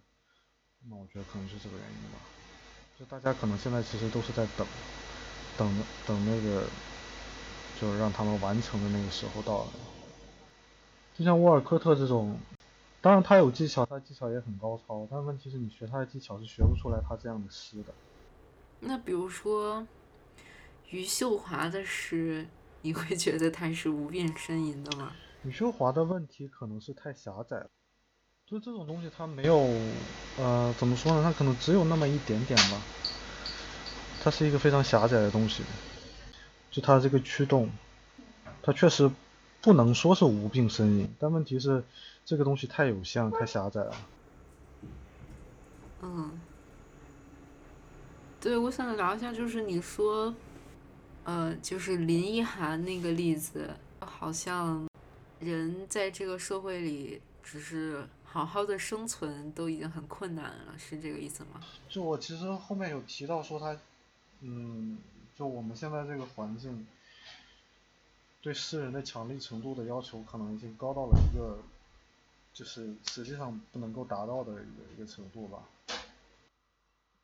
[0.89, 2.19] 那我觉得可能是这个原因吧。
[2.97, 4.65] 就大家可能现在其实都是在等，
[5.59, 6.69] 等等那个，
[7.81, 9.67] 就是让他们完成的那个时候到。
[11.19, 12.39] 就像沃尔科特这种，
[13.01, 17.93] 当然他有技巧，他技巧也很高超，但问题是你学他的技巧是学不出来他这样的诗的。
[18.79, 19.85] 那比如说
[20.91, 22.47] 余秀华的诗，
[22.83, 25.17] 你会觉得他是无病呻吟的吗？
[25.43, 27.71] 余秀华的问题可能是太狭窄了，
[28.47, 29.69] 就这种东西它没有，
[30.37, 31.23] 呃，怎么说呢？
[31.23, 32.81] 它可能只有那么一点点吧，
[34.23, 35.63] 它是一个非常狭窄的东西，
[36.71, 37.71] 就它这个驱动，
[38.63, 39.11] 它确实。
[39.63, 41.83] 不能说是无病呻吟，但问题是
[42.27, 43.97] 这个东西太有限、太狭窄了。
[46.03, 46.39] 嗯，
[48.39, 50.35] 对，我想聊一下，就是你说，
[51.25, 53.71] 呃，就是林奕涵那个例子，
[54.01, 54.87] 好像
[55.41, 61.61] 人在这个社会里，只是好好的生存都已经很困难了，是这个意思吗？
[61.89, 63.79] 就我其实后面有提到说他，
[64.41, 64.99] 嗯，
[65.37, 66.85] 就我们现在这个环境。
[68.43, 71.59] 对诗人的强力程度的要求，可能已经高到了一个，
[72.53, 75.61] 就是实际上不能够达到的一个一个程度吧。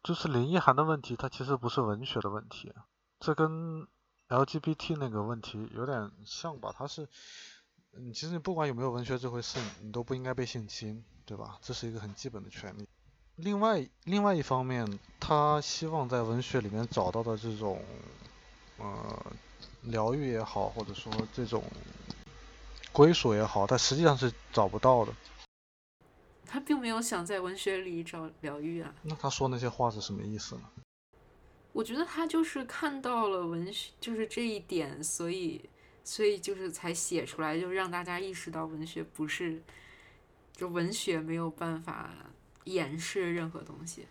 [0.04, 2.72] 就是林奕涵的问题，它其实不是文学的问题，
[3.18, 3.84] 这跟
[4.28, 6.72] LGBT 那个问题有点像吧？
[6.74, 7.08] 它是，
[7.97, 11.59] 嗯，其实你不管有没有文学这回事，你都不应该被性侵，对吧？
[11.62, 12.88] 这是一个很基本的权利。
[13.36, 17.82] 另外，另外一方面，他希望在文学里面找到的这种，
[18.78, 19.32] 呃。
[19.84, 21.64] 疗愈也好，或者说这种
[22.93, 25.12] 归属也好，他实际上是找不到的。
[26.45, 28.95] 他并没有想在文学里找疗愈啊。
[29.01, 30.62] 那他说那些话是什么意思呢？
[31.72, 35.62] 我觉得他就是看到了文学，就是这一点，所以，
[36.03, 39.62] 所以就是才写出来，就让大家意识到文学不是，
[40.53, 42.11] 就文学没有办法
[42.64, 44.07] 掩饰任何东西。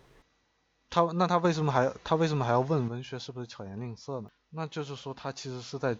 [0.88, 4.30] 他那他为什么还他为什么还要问文学是不是巧言令色呢？
[4.50, 5.96] 那就是说他其实是在，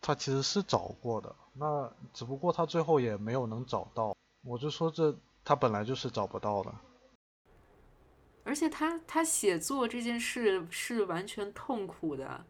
[0.00, 4.14] 他其实是找过的，那只不过他最后也没有能找到。
[4.42, 6.74] 我就说这他本来就是找不到的。
[8.44, 12.44] 而且他他写作这件事是完全痛苦的，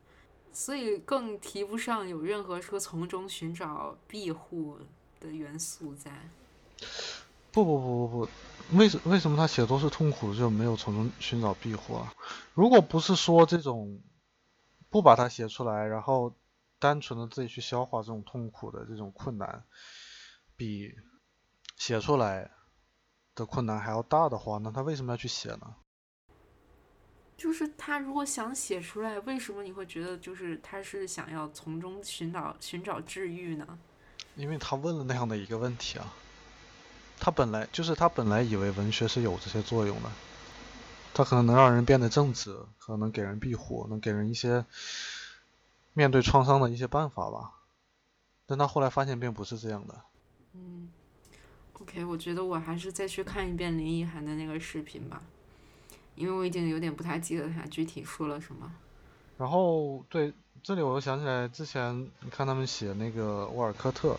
[0.57, 4.79] 所以更提不上有任何说从中寻找庇护
[5.21, 6.11] 的元素在。
[7.53, 8.27] 不不不不
[8.71, 12.15] 不，为什为什么他写作是痛苦就没有从中寻找庇护啊？
[12.55, 14.01] 如果不是说这种。
[14.89, 16.33] 不把它写出来，然后
[16.79, 19.65] 单纯的自己去消化这种痛苦的这种困难，
[20.57, 20.95] 比
[21.77, 22.53] 写出来
[23.35, 25.75] 的困难还要大的话，那他为什么要去写呢？
[27.37, 33.79] 就是他如果想写出来，为什么你会觉得就是他是想要从中寻找寻找治愈呢？
[34.35, 36.15] 因为他问了那样的一个问题啊，
[37.19, 40.11] 他本来就是他本来以为文学是有这些作用的。
[41.15, 44.67] 它可能能让人变得正直，可能给人庇护，能给人一些
[45.95, 47.53] 面对创伤的一些办法吧。
[48.45, 50.03] 但他后来发现并不是这样的。
[50.53, 50.91] 嗯
[51.73, 55.23] ，OK，我觉得我还是再去看一遍林奕涵的那个视频吧。
[56.17, 58.71] 因为我已经有点不太记得他具体说了什么。
[59.39, 64.17] 然后对这里我又想起来之前你看他们写那个沃尔科特，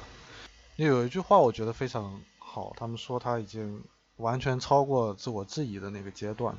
[0.75, 3.83] 有一句话我觉得非常好，他们说他已经
[4.17, 6.55] 完全超过自我质疑的那个阶段。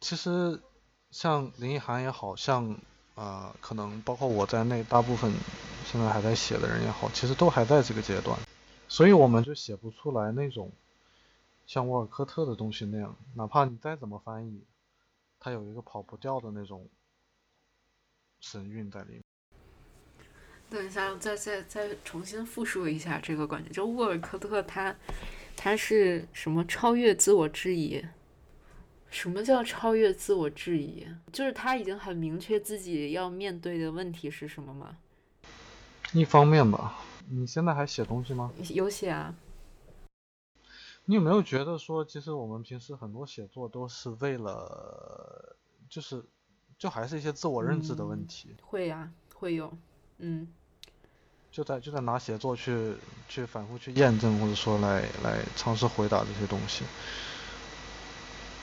[0.00, 0.60] 其实
[1.10, 2.76] 像林奕涵也好像
[3.14, 5.32] 呃可能包括我在内，大部分
[5.84, 8.38] 现在还在写的人也好，其实都还在这个阶段，
[8.86, 10.70] 所以我们就写不出来那种
[11.66, 14.64] 像沃尔科特的东西那样，哪怕你再怎么翻译，
[15.38, 16.88] 它有一个跑不掉的那种。
[18.40, 19.22] 神韵在里面。
[20.68, 23.72] 等一下，再再再重新复述一下这个观点。
[23.72, 24.94] 就沃尔科特他
[25.56, 28.04] 他是什么超越自我质疑？
[29.08, 31.06] 什么叫超越自我质疑？
[31.32, 34.98] 就是他已经很明确自己要面对的问题是什么吗？
[36.12, 36.98] 一方面吧。
[37.30, 38.52] 你现在还写东西吗？
[38.68, 39.34] 有写啊。
[41.04, 45.56] 你有没有觉得说，其实我们平时很多写作都是为了，
[45.88, 46.24] 就是。
[46.76, 49.72] 就还是一些自我认知的问题，会呀，会有，
[50.18, 50.46] 嗯，
[51.50, 52.94] 就在就在拿写作去
[53.28, 56.84] 去反复去验证，或者说来来尝试回答这些东西。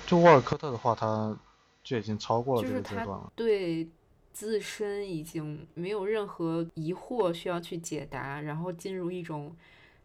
[0.06, 1.36] 就沃尔科特的话，他
[1.82, 3.32] 就已经超过了这个阶段了。
[3.34, 3.90] 对
[4.34, 9.56] 自身已经没有任何疑惑需要去解答，然后进入一种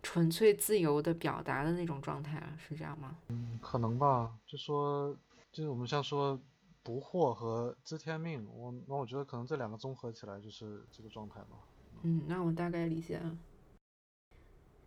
[0.06, 3.16] 纯粹自由的表达的那种状态了，是这样吗？
[3.26, 4.38] 嗯，可能吧。
[4.46, 5.12] 就说，
[5.50, 6.40] 就是我们像说。
[6.86, 11.58] 不惑和知天命，我那我觉得可能这两个综合起来就是这个状态吧。
[12.02, 13.36] 嗯，那我大概理解了。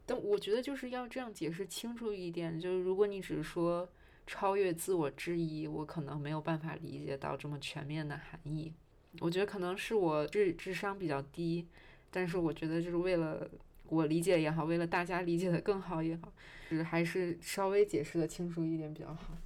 [0.06, 3.86] 但我觉得就是要这样解释清楚一点，就是如果你只是说
[4.26, 8.74] 超越自我质疑，我可能没有办法理解到这么全面的含义。
[9.20, 11.68] 我觉得可能是我智智商比较低，
[12.10, 13.46] 但是我觉得就是为了
[13.90, 16.32] 我理解也好，为了大家理解的更好也好，
[16.70, 19.38] 就是还是稍微解释的清楚一点比较好。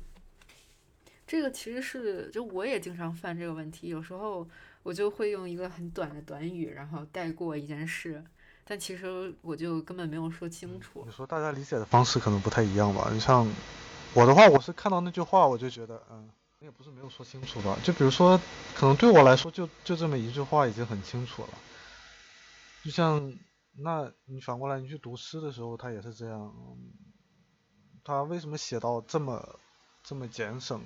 [1.25, 4.47] 这个其实是，就我也经常犯这个问题，有时候
[4.83, 8.23] 我就会用一个很短的短语，然后带过一件事，
[8.65, 11.03] 但其实我就根本没有说清楚。
[11.05, 13.09] 你说大家理解的方式可能不太一样吧？
[13.11, 13.49] 你像
[14.13, 16.29] 我的话，我是看到那句话，我就觉得，嗯，
[16.59, 17.79] 也不是没有说清楚吧。
[17.83, 18.39] 就比如说，
[18.75, 21.49] 可能对我来说，就就这么一句话已经很清楚了。
[22.83, 23.33] 就像，
[23.75, 26.53] 那你反过来你去读诗的时候，他也是这样，
[28.03, 29.59] 他为什么写到这么
[30.03, 30.79] 这么简省？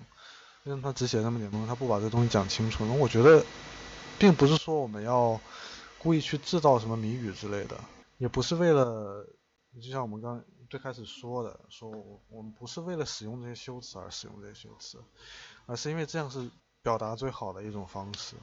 [0.64, 2.86] 为什么他只写那么点东西，他不把这东西讲清楚？
[2.86, 3.46] 那我觉得，
[4.20, 5.40] 并不是说我们要
[6.00, 7.80] 故意去制造什么谜语之类的，
[8.18, 9.26] 也不是为了，
[9.82, 11.90] 就像我们刚最开始说的，说
[12.30, 15.02] 我们不是为了使用这些修辞而使用这些修辞，
[15.66, 16.50] 而是因为这样是
[16.82, 18.36] 表达最好的一种方式。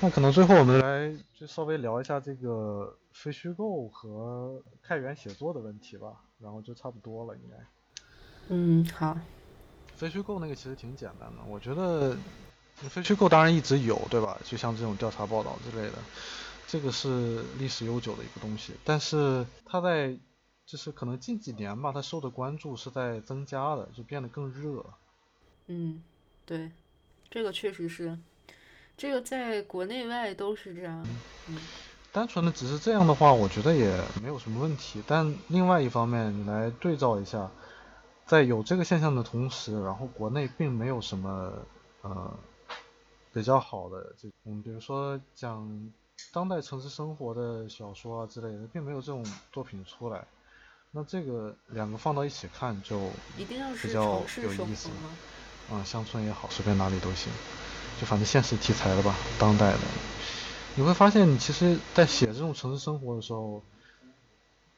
[0.00, 7.56] 那可能最后我们来就稍微聊一下这个非虚构和开源写作的问题吧，然后就差不多了，应该。
[8.48, 9.18] 嗯，好。
[9.94, 12.14] 非虚构那个其实挺简单的，我觉得
[12.74, 14.38] 非虚构当然一直有，对吧？
[14.44, 15.94] 就像这种调查报道之类的，
[16.66, 18.74] 这个是历史悠久的一个东西。
[18.84, 20.18] 但是它在
[20.66, 24.84] 就是可能近几年吧，它受的关注是在增加的，就变得更热。
[25.68, 26.02] 嗯，
[26.44, 26.70] 对，
[27.30, 28.18] 这个确实是，
[28.96, 31.06] 这个在国内外都是这样。
[31.48, 31.58] 嗯，
[32.12, 35.02] 单纯的只是这样的话，我觉得也没有什么问题。
[35.06, 37.50] 但另外一方面，你来对照一下。
[38.26, 41.52] 在有这个现象的同时，然后国内并没有什么
[42.02, 42.36] 呃
[43.32, 45.92] 比较好的这嗯，比如说讲
[46.32, 50.24] 当代城市生活的小说啊之类的，并没有这种作品出来。
[50.90, 52.98] 那这个两个放到一起看就
[53.36, 53.44] 比
[53.92, 54.88] 较有意思。
[55.70, 57.32] 嗯，乡村也好，随便哪里都行，
[58.00, 59.78] 就反正现实题材的吧，当代的。
[60.74, 63.62] 你会发现，你其实，在写这种城市生活的时候，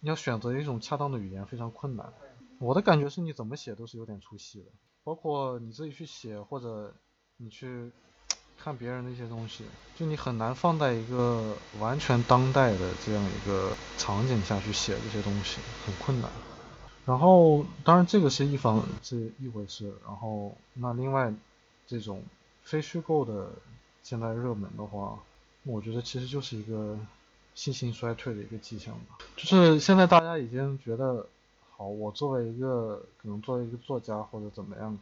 [0.01, 2.13] 你要选择一种恰当的语言非常困难。
[2.61, 4.67] 我的感觉是你怎么写都是有点出戏的，
[5.03, 6.95] 包括你自己去写或者
[7.37, 7.91] 你去
[8.57, 9.65] 看别人的一些东西，
[9.97, 16.31] 就你很难放在一个完全当代的这样一个场景下去写这些东西，很困难。
[17.05, 21.33] 然后当然这个是一方是一回事，然后那另外
[21.87, 22.23] 这种
[22.69, 23.51] 非虚构的
[24.03, 25.19] 现在热门的话，
[25.63, 26.99] 我觉得其实就是一个
[27.55, 31.27] 信心衰退的一个迹象吧，就是现在大家已经觉得。
[31.79, 34.99] 好，我作为一个可能作为一个作家或者怎么样，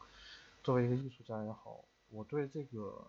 [0.62, 3.02] 作为一个艺术家也好，我对这个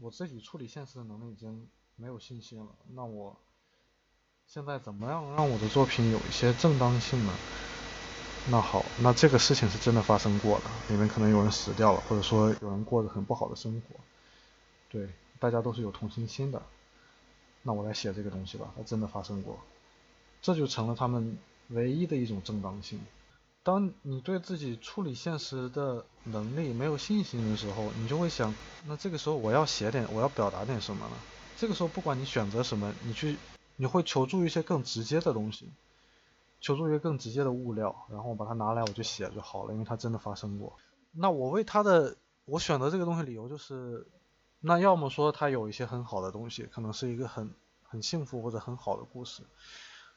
[0.00, 2.66] 我自己处理现实的能力已经没有信心了。
[2.96, 3.36] 那我
[4.48, 7.32] 现在怎么样让我的作品有一些正当性呢？
[8.50, 13.96] 那好，那这个事情是真的发生过的，里面可能有人死掉了，或者说有人过着很不好的生活，
[14.90, 16.62] 对，大家都是有同情心的。
[17.62, 19.58] 那我来写这个东西吧，它真的发生过，
[20.40, 21.38] 这就成了他们。
[21.70, 22.98] 唯一的一种正当性，
[23.62, 28.54] 当你对自己处理现实的能力没有信心的时候，你就会想，
[28.86, 31.12] 那这个时候我要写点，我要表达点什么呢？
[31.58, 33.36] 这个时候不管你选择什么，你去，
[33.76, 35.68] 你会求助一些更直接的东西，
[36.60, 40.76] 求助一些更直接的物料，然后我把它拿来我就写就好了，因为它真的发生过。
[41.12, 44.06] 那我为他的，我选择这个东西理由就是，
[44.60, 49.42] 那要么说他有一些很好的东西，可能是一个很很幸福或者很好的故事。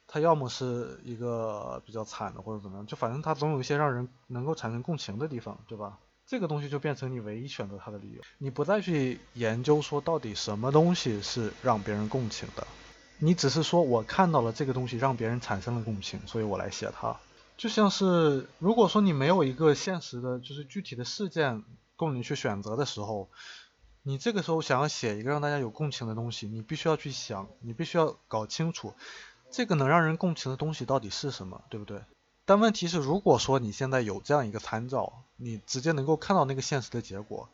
[0.08, 6.00] 它要么是一个比较惨的，或者怎么样，就反正它总有一些让人能够产生共情的地方，对吧？
[6.26, 12.68] 这个东西就变成你唯一选择它的理由，你不再去研究说到底什么东西是让别人共情的，
[13.24, 17.16] 你只是说我看到了这个东西让别人产生了共情，所以我来写它。
[17.56, 21.64] 就像是如果说你没有一个现实的，就是具体的事件
[21.96, 23.30] 供你去选择的时候，
[24.02, 28.96] 你这个时候想要写一个让大家有共情的东西，你必须要去想，你必须要搞清楚。
[29.52, 32.02] 这个能让人共情的东西到底是什么，对不对？
[32.46, 37.48] 但问题是，如果说你现在有这样一个参照，你直接能够看到那个现实的结果，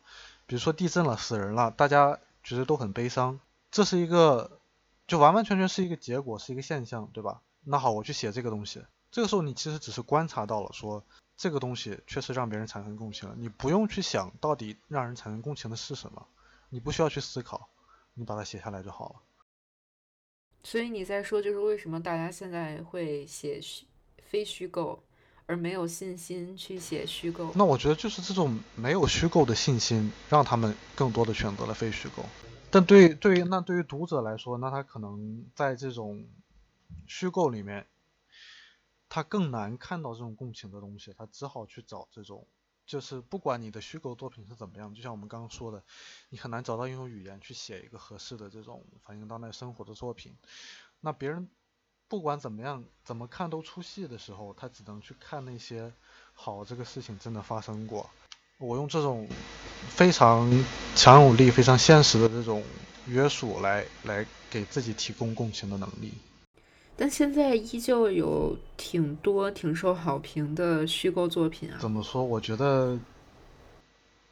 [0.46, 3.38] 比如说地震了，死人了，大家觉得都很悲伤，
[3.70, 4.57] 这是一个，
[5.08, 7.40] 就完完全全是一个结果，是一个现象，对吧？
[7.64, 11.02] 那好，我去写这个东西，这个时候你其实只是观察到了，说
[11.34, 16.26] 这个东西确实让别人产生共情了，你不用去想到底让人产生共情的是什么，
[16.68, 17.70] 你不需要去思考，
[18.12, 19.14] 你把它写下来就好了。
[20.62, 23.86] 所以你在说，就是为什么大家现在会写虚
[24.26, 25.02] 非虚构，
[25.46, 27.50] 而没有信心去写虚构？
[27.54, 32.22] 那我觉得就是这种没有虚构的信心，让他们更多的选择了非虚构。
[32.70, 36.26] 但对对于那对于读者来说，那他可能在这种
[37.06, 37.86] 虚构里面，
[39.08, 42.46] 他更难看到这种共情的东西，他只好去找这种。
[42.86, 45.82] 就是不管你的虚构作品是怎么样，就像我们刚刚说的，
[46.30, 50.34] 你很难找到一种语言去写一个合适的这种反映当代生活的作品。
[51.00, 51.48] 那别人
[52.06, 55.92] 不管怎么样，怎么看都出戏的时候，他只能去看那些
[56.32, 58.08] 好，这个事情真的发生过。
[58.58, 59.26] 我用这种
[59.88, 60.64] 非常
[60.96, 62.62] 强有力、非常现实的这种
[63.06, 66.12] 约束来来给自己提供共情的能力。
[66.96, 71.78] 但现在依旧有挺多挺受好评的虚构作品啊。
[71.80, 72.24] 怎么说？
[72.24, 72.98] 我觉得，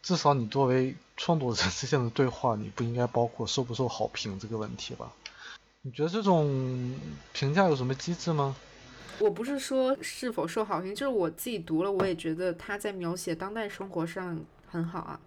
[0.02, 5.12] 至少你作为创作者之间的对话，你不应该包括受不受好评这个问题吧？
[5.82, 6.98] 你觉得这种
[7.32, 8.56] 评价有什么机制吗？
[9.18, 14.38] 我不是说是否受好评，就是我自己读了，我也觉得他在描写当代生活上
[14.68, 15.20] 很好啊。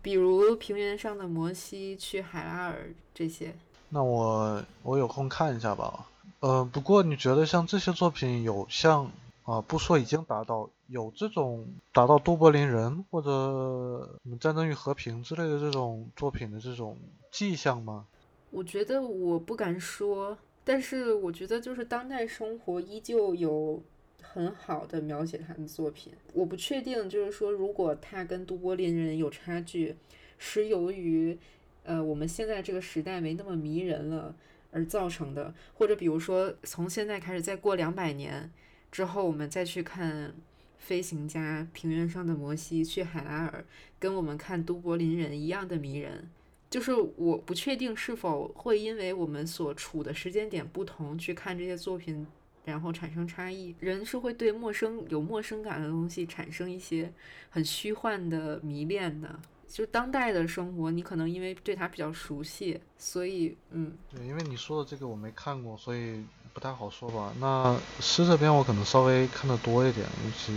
[0.00, 3.54] 比如《平原上的摩西》《去海拉尔》这些。
[3.88, 6.06] 那我我有空看一下吧。
[6.40, 9.10] 呃，不过你觉得像这些作品有像
[9.44, 16.96] 啊，不说已经达到有这种达到都柏林人或者战争与和平之类的这种作品的这种
[17.30, 18.04] 迹象吗？
[18.50, 23.82] 我觉得我不敢说，但是我觉得就是当代生活依旧有
[24.22, 26.12] 很好的描写他的作品。
[26.32, 29.94] 我不确定，就是说如果他跟都柏林人有差距，
[30.38, 31.38] 是由于
[31.84, 34.34] 呃我们现在这个时代没那么迷人了。
[34.76, 38.50] 而造成的，或者比如说，从现在开始，再过两百年
[38.90, 40.30] 之后，我们再去看
[40.78, 43.64] 《飞行家》《平原上的摩西》去海拉尔，
[44.00, 46.28] 跟我们看《都柏林人》一样的迷人。
[46.74, 52.26] 就是我不确定是否会因为我们所处的时间点不同，去看这些作品，
[52.64, 53.72] 然后产生差异。
[53.78, 57.12] 人是会对陌生、有陌生感的东西产生一些
[57.48, 59.38] 很虚幻的迷恋的。
[59.68, 67.32] 就当代的生活，你可能因为对它比较熟悉，所以嗯，对，因为你说的这个我没看过，所以不太好说吧。
[67.38, 70.52] 那诗这边我可能稍微看的多一点，尤其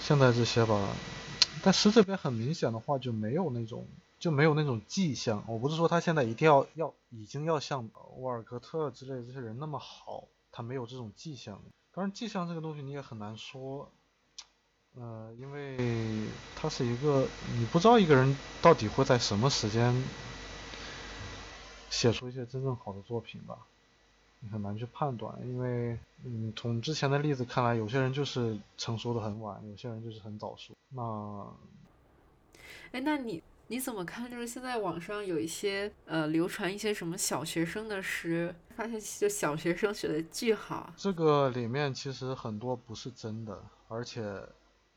[0.00, 0.88] 现在这些吧。
[1.62, 3.86] 但诗这边很明显的话就没有那种
[4.18, 5.44] 就没有那种迹象。
[5.46, 11.60] 我不是说他现在一定要要已经要像沃尔科特之类这些人那么好，他没有这种迹象。
[11.92, 13.90] 当然，迹象这个东西你也很难说。
[14.94, 16.26] 呃，因为
[16.56, 19.94] 他是一个，你不知道一个人到底会在什么时间
[21.88, 23.58] 写出一些真正好的作品吧，
[24.40, 25.38] 你很难去判断。
[25.46, 30.74] 因为，嗯，从之前的例子看来，有些人就是成熟的很晚，有些人就是很早熟。
[30.88, 31.46] 那，
[32.90, 34.30] 哎，那你你怎么看？
[34.30, 40.92] 就是现在网上有一些呃流传一些什么小学生的诗，发现就小学生写的巨好。
[40.96, 44.42] 这个里面其实很多不是真的，而且。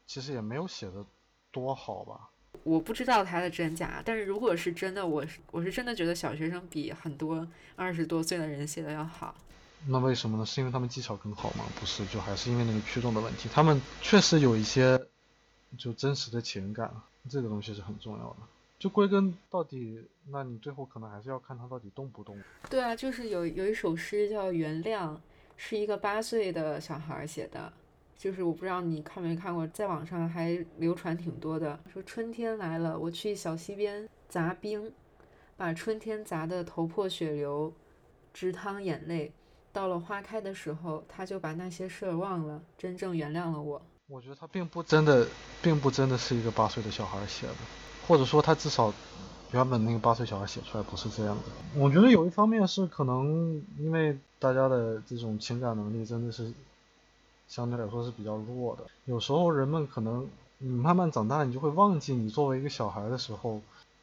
[0.07, 1.05] 其实也没有写的
[1.51, 2.29] 多好吧，
[2.63, 9.33] 我不知道他的真假，但是如果是真的，我是我是真的觉得小学生比很多二十多岁的人写的要好。
[9.87, 10.45] 那为什么呢？
[10.45, 11.63] 是因为他们技巧更好吗？
[11.79, 13.47] 不是，就还是因为那个驱动的问题。
[13.53, 14.99] 他们确实有一些
[15.77, 16.93] 就真实的情感，
[17.29, 18.39] 这个东西是很重要的。
[18.81, 22.35] 就归根到底，那你最后可能还是要看他到底动不动。
[22.67, 25.09] 对啊，就是有有一首诗叫《原谅》，
[25.55, 27.71] 是一个八岁的小孩写的。
[28.17, 34.91] 就是我不知道你看没看过，在网上还流传挺多的，说春天来了，我去小溪边砸冰，
[35.55, 37.71] 把春天砸得头破血流，
[38.33, 39.31] 直淌眼泪。
[39.71, 43.79] 到了花开的时候，他就把那些事儿忘了，真正原谅了我。
[44.07, 45.27] 我觉得他并不真的，
[45.61, 47.53] 并不真的是一个八岁的小孩写的，
[48.07, 48.93] 或者说他至少
[49.51, 51.43] 原本那个八岁小孩写出来不是这样的。
[51.79, 56.51] 我觉得有一方面是可能因为大家的这种情感能力真的是。
[57.47, 58.85] 相对来说是比较弱的。
[59.03, 60.25] 有时候人们可能
[60.59, 63.59] 你慢慢长大，你就会忘记你作为一个小孩的时候，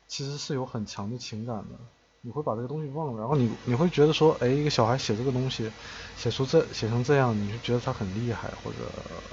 [0.07, 1.79] 其实是有很强的情感的。
[2.21, 5.73] 你会把这个东西忘了，然后你你会觉得说，哎，一个小孩写这个东西，
[6.19, 8.77] 写出这写成这样，你就觉得他很厉害或者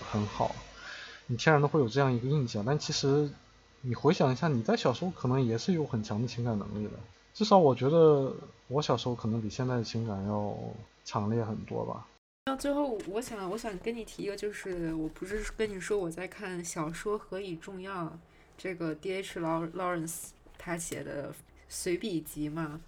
[0.09, 0.55] 很好，
[1.27, 2.63] 你天然的会有这样一个印象。
[2.65, 3.29] 但其实
[3.87, 6.93] 你回想一下，你在小时候可能也是有很强的情感能力的。
[7.35, 8.33] 至少我觉得
[8.67, 10.57] 我小时候可能比现在的情感要
[11.03, 12.07] 强烈很多吧。
[12.45, 18.11] 那最后，我想，我想跟你提一个，就是我不是跟你说我在看小说何以重要
[18.57, 21.31] 这个 D H 劳劳伦斯他写的
[21.69, 22.81] 随笔集嘛，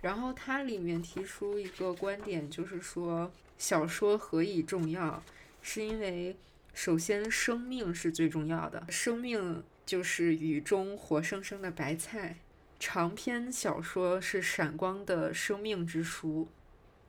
[0.00, 5.22] 然后它里面提出一个观点，就是说小说何以重要，
[5.62, 6.34] 是因为
[6.74, 12.36] 首先生命是最重要的，生命就是雨中活生生的白菜，
[12.78, 16.46] 长篇小说是闪光的生命之书。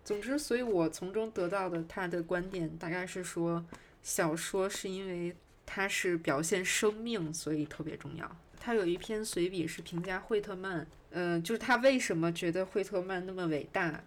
[0.03, 3.63] 总之，所以我从中得到的他的观点大概是说，
[4.01, 8.35] 小说是因为它是表现生命，所以特别重要。
[8.59, 14.03] 他有一篇随笔是评价惠特曼，嗯，就是他为什么觉得惠特曼那么伟大，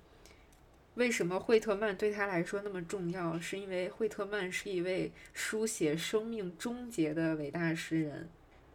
[0.97, 8.29] 为什么惠特曼对他来说那么重要，是因为惠特曼是一位书写生命终结的伟大诗人，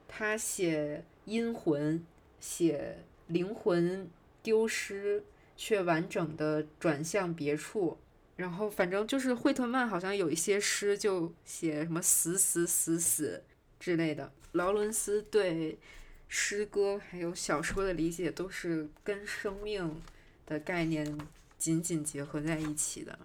[0.09, 2.03] 他写阴魂，
[2.41, 4.09] 写灵魂
[4.43, 5.23] 丢失。
[5.61, 7.97] 却完整的转向别处，
[8.37, 13.43] 然后反正就是惠特曼好像有一些诗就写什么死死死死
[13.77, 14.31] 之类的。
[14.53, 15.77] 劳伦斯对
[16.29, 20.01] 诗歌还有小说的理解都是跟生命
[20.45, 21.17] 的概念
[21.57, 23.19] 紧紧结合在一起的。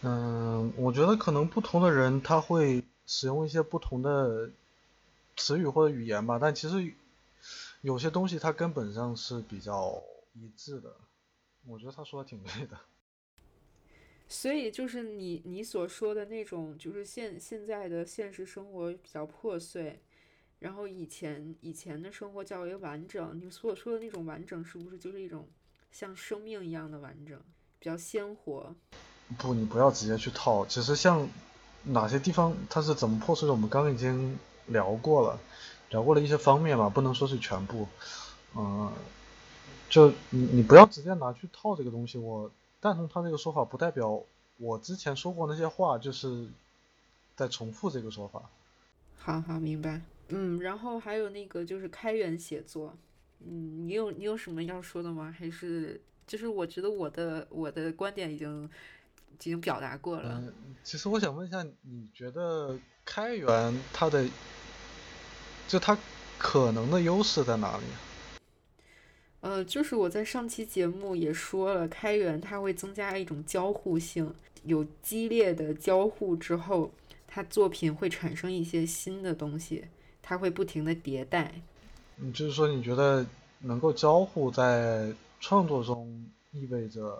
[0.00, 4.50] 嗯，我觉得可能不同的人他会使用一些不同的
[5.36, 6.92] 词语或者语言吧，但其实
[7.82, 10.02] 有些东西它根本上是比较
[10.34, 10.96] 一致的。
[11.68, 12.78] 我觉得他说的挺对的，
[14.28, 20.00] 所以就是你你所说的那种，就是现现在的现实生活比较破碎，
[20.60, 23.40] 然后以前以前的生活较为完整。
[23.40, 25.48] 你所说的那种完整，是不是就是一种
[25.90, 27.36] 像生命一样的完整，
[27.80, 28.74] 比较鲜活？
[29.36, 30.64] 不，你不要直接去套。
[30.66, 31.28] 其实像
[31.82, 35.38] 哪些地方它是怎么破碎的，我们刚刚已经聊过了，
[35.90, 37.88] 聊过了一些方面吧，不能说是全部，
[38.54, 38.92] 嗯。
[39.88, 44.20] 就你你不要直接拿去套这个东西，我赞同他这个说法，不代表
[44.58, 46.48] 我之前说过那些话就是
[47.36, 48.42] 在重复这个说法。
[49.16, 52.96] 好好明白，嗯，然后还有那个就是开源写作，
[53.46, 55.32] 嗯，你有你有什么要说的吗？
[55.38, 60.42] 还是就是我觉得我的我的观点已经已经表达过了。
[60.44, 62.76] 嗯，其实我想问一下，你觉得
[63.06, 64.28] 开源它的
[65.66, 65.96] 就它
[66.36, 67.84] 可能的优势在哪里？
[69.40, 74.34] 呃，就是我在上期节目也说了，开源它会增加一种交互性，
[74.64, 76.90] 有激烈的交互之后，
[77.28, 79.84] 它作品会产生一些新的东西，
[80.20, 81.54] 它会不停的迭代。
[82.16, 83.24] 你，就是说你觉得
[83.60, 87.16] 能够交互在创作中意味着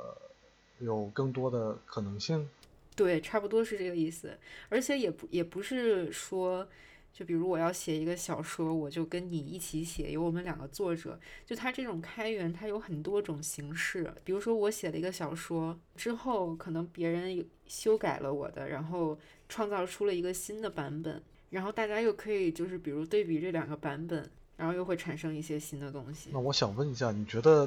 [0.80, 2.48] 有更多的可能性？
[2.96, 4.36] 对，差不多是这个意思，
[4.68, 6.66] 而且也不也不是说。
[7.12, 11.18] 就比如我要写一个小说，我就跟你一起写，有我们两个作者。
[11.46, 14.12] 就它这种开源，它有很多种形式。
[14.22, 19.18] 比如说我写了一个小说之后，可能别人修改了我的，然后
[19.48, 26.28] 创造出了一个新的版本，然后大家又可以就是比如对比这两个版本，然后又会产生一些新的东西。
[26.34, 27.66] 那我想问一下，你觉得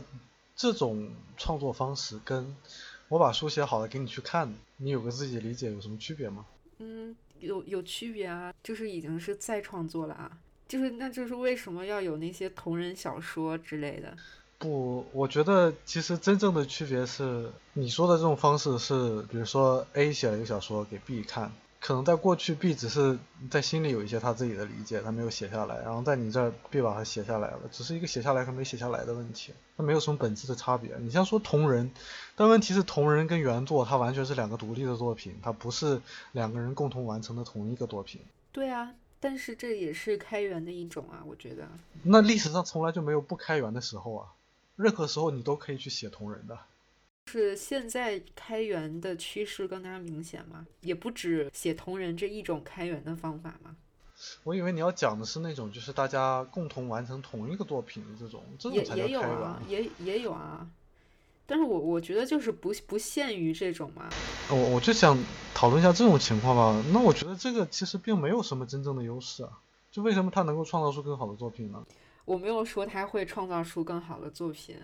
[0.56, 2.56] 这种创作方式跟
[3.10, 6.46] 我把书写好了给你去看，你有个自己的理解有什么区别吗？
[6.78, 7.16] 嗯。
[7.40, 10.30] 有有区别啊，就是已经是再创作了啊，
[10.68, 14.14] 就是那就是为什么要有那些同人小说之类的？
[14.58, 21.50] 不，我觉得其实真正的区别是，你说的这种方式是，比如说 A 写了一个小说给 B 看。
[21.80, 23.18] 可能在过去，B 只是
[23.50, 25.78] 在心里有一些他自己的理解，他没有写下来。
[25.82, 30.94] 然后在你这儿，B 把它写下来了，只是一个写下来和没写下来的问题，它没有什么本质的差别。
[31.00, 31.90] 你像说同人，
[32.36, 36.02] 但问题是同人跟原作，它完全是两个独立的作品，它不是
[36.34, 38.22] 两个人共同完成的同一个作品。
[38.52, 41.66] 对啊，但是这也是开源的一种啊，我觉得。
[42.04, 44.28] 那历史上从来就没有不开源的时候啊，
[44.76, 46.60] 任何时候你都可以去写同人的。
[47.30, 50.66] 是现在开源的趋势更加明显吗？
[50.82, 53.76] 也不止写同人这一种开源的方法吗？
[54.44, 60.68] 我以为你要讲的是那种，就是大家共同完成同一个作品的这种，这种才叫也也有啊，也也有啊。
[61.46, 64.10] 但是我我觉得就是不不限于这种嘛。
[64.50, 65.16] 我我就想
[65.54, 66.84] 讨论一下这种情况吧。
[66.92, 69.60] 那我觉得这个其实并没有什么真正的优势啊。
[69.92, 71.86] 就为什么他能够创造出更好的作品呢？
[72.26, 74.76] 我没有说他会创造出更好的作品，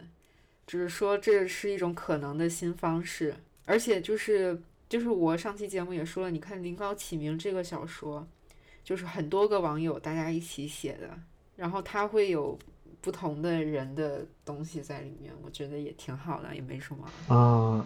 [0.66, 3.36] 只是说这是一种可能的新方式。
[3.66, 8.28] 而且就是就是我上期节目也说了，你看《临高启明》这个小说，
[8.84, 11.10] 就是很多个网友大家一起写的，
[11.56, 12.58] 然后他会有
[13.02, 17.10] 不同的人的东西在里面，我觉得也挺好的，也没什么。
[17.30, 17.84] 嗯、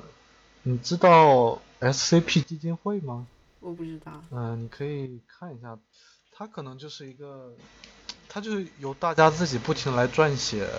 [0.64, 3.26] 你知道 SCP 基金会吗？
[3.61, 5.77] 我不知道，嗯、你可以看一下，
[6.31, 7.53] 它可能就是一个，
[8.31, 10.69] 它就是由大家自己不停来撰写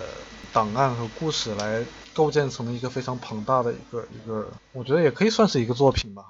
[0.53, 6.23] 档案和故事来构建成的一个非常庞大的一个一个，我觉得也可以算是一个作品吧。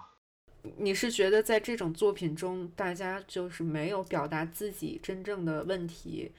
[0.77, 6.31] 你是觉得在这种作品中，大家就是没有表达自己真正的问题，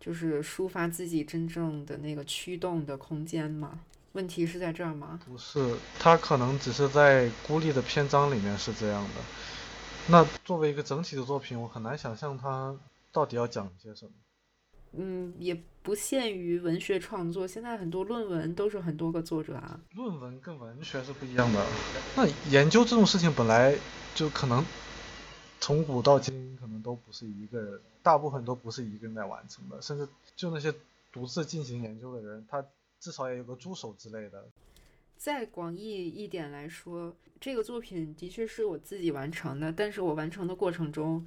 [0.00, 3.80] 就是抒发自己真正的那个驱动的空间吗？
[4.12, 5.20] 问题是在这儿吗？
[5.26, 9.20] 不是，它可能只是在孤立的篇章里面是这样的。
[10.08, 12.76] 那作为一个整体的作品，我很难想象它
[13.10, 14.12] 到底要讲些什么。
[14.94, 19.80] 嗯，也不限于文学创作，现在很多论文都是很多个作者啊。
[19.94, 21.66] 论文跟文学是不一样的。
[22.16, 23.76] 那研究这种事情本来
[24.14, 24.64] 就可能
[25.60, 30.06] 从古到今可能都不是一个人，大部分都不是一个人在完成的，甚至
[30.36, 30.72] 就那些
[31.10, 32.64] 独自进行研究的人，他
[33.00, 34.44] 至少也有个助手之类的。
[35.16, 41.24] 再广义一点来说，这个作品的确是我自己完成的，但是我完成的过程中，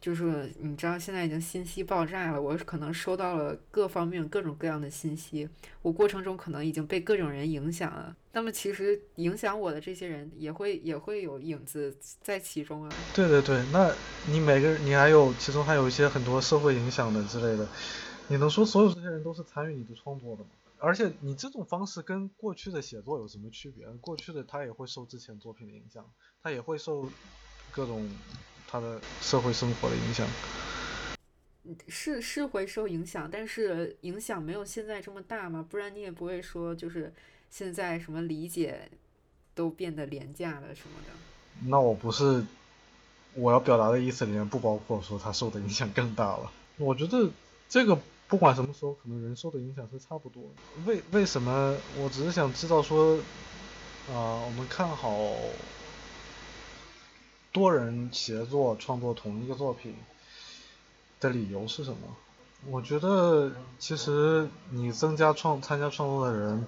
[0.00, 5.48] 就是你知道现在已经信息爆炸了，我可能收到了各方面各种各样的信息，
[5.82, 8.14] 我过程中可能已经被各种人影响了。
[8.32, 12.90] 那么其实影响我的这些人也会也会有影子在其中啊。
[13.14, 13.92] 对对对，那
[14.30, 17.66] 你每个人，你还有其中还有一些很多社会影响的之类的，
[18.28, 20.50] 你能说所有这些人都是参与你的创作的吗？
[20.78, 23.86] 而且你这种方式跟过去的写作有什么区别？
[24.02, 26.04] 过去的他也会受之前作品的影响，
[26.42, 27.08] 他也会受
[27.72, 28.06] 各种
[28.68, 30.26] 他的社会生活的影响。
[31.88, 37.12] 是是会受影响，但是影响没有现在这么大嘛，不然你也不会说就是
[37.50, 38.88] 现在什么理解
[39.54, 41.68] 都变得廉价了什么的。
[41.68, 42.44] 那我不是
[43.34, 46.52] 我要表达的意思里面不包括说他受的影响更大了。
[46.76, 47.28] 我觉得
[47.68, 47.98] 这个
[48.28, 50.50] 不管什么时候，可能人受的影响是差不多的。
[50.84, 51.76] 为为什么？
[51.98, 53.16] 我只是想知道说，
[54.08, 55.18] 啊、我们看好
[57.56, 59.96] 多人协作创作同一个作品
[61.20, 62.14] 的理由是什么？
[62.68, 66.66] 我觉得其实你增加创参加创作的人，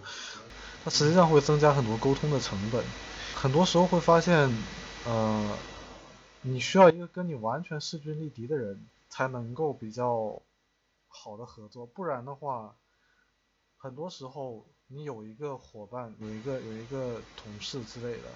[0.83, 2.83] 它实际上会增加很多沟通的成本。
[3.35, 4.51] 很多时候会发现，
[5.05, 5.59] 呃，
[6.41, 10.41] 你需要一个跟你完全势均力敌的人，才能够比较
[11.09, 12.75] 好的合作，不然的话，
[13.77, 18.29] 很多时候你有一个伙伴，有一个有一个同事之类的，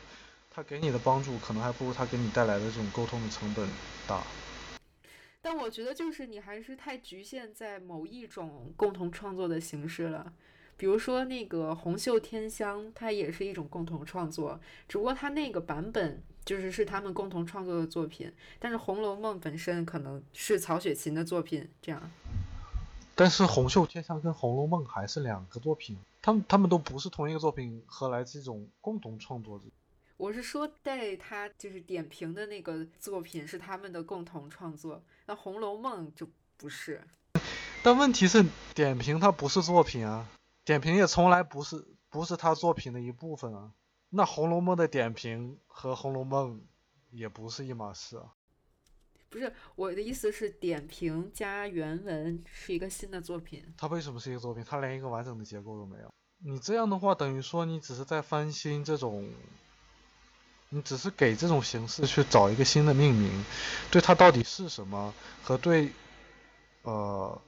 [0.55, 3.67] 他给你的帮助可能还不如他给你带来的这种沟通的成本
[4.07, 4.23] 大。
[5.41, 10.31] 但我觉得就是你还是太局限在某一种共同创作的形式了。
[10.77, 22.11] 比如说那个《红袖添香》，它也是一种共同创作，只不过它那个版本就是是他们共同创作的作品，但是《红楼梦》本身可能是曹雪芹的作品，这样。
[23.15, 29.65] 但是《红袖添香》跟《红楼梦》还是两个作品，他们他们都不是同一个作品，何来这种共同创作者？
[30.23, 37.03] 我是说，带他就是点评的那个作品是他们的共同创作，那《红楼梦》就不是。
[37.83, 40.29] 但问题是，点评它不是作品啊，
[40.65, 43.73] 点评也从来不是不是他作品的一部分啊。
[44.11, 46.55] 那《红楼梦》的点评和《红楼梦》
[47.11, 48.33] 也不是一码事啊。
[49.29, 53.75] 不是我的意思是，点评加原文是一个新的作品。
[53.77, 54.63] 它为什么是一个作品？
[54.63, 56.09] 它连一个完整的结构都没有。
[56.45, 59.29] 你这样的话，等于说你只是在翻新这种，
[60.75, 63.45] 你只是给这种形式去找一个新的命名，
[63.91, 65.13] 对它到底是什么
[65.43, 65.93] 和对
[66.81, 67.39] 呃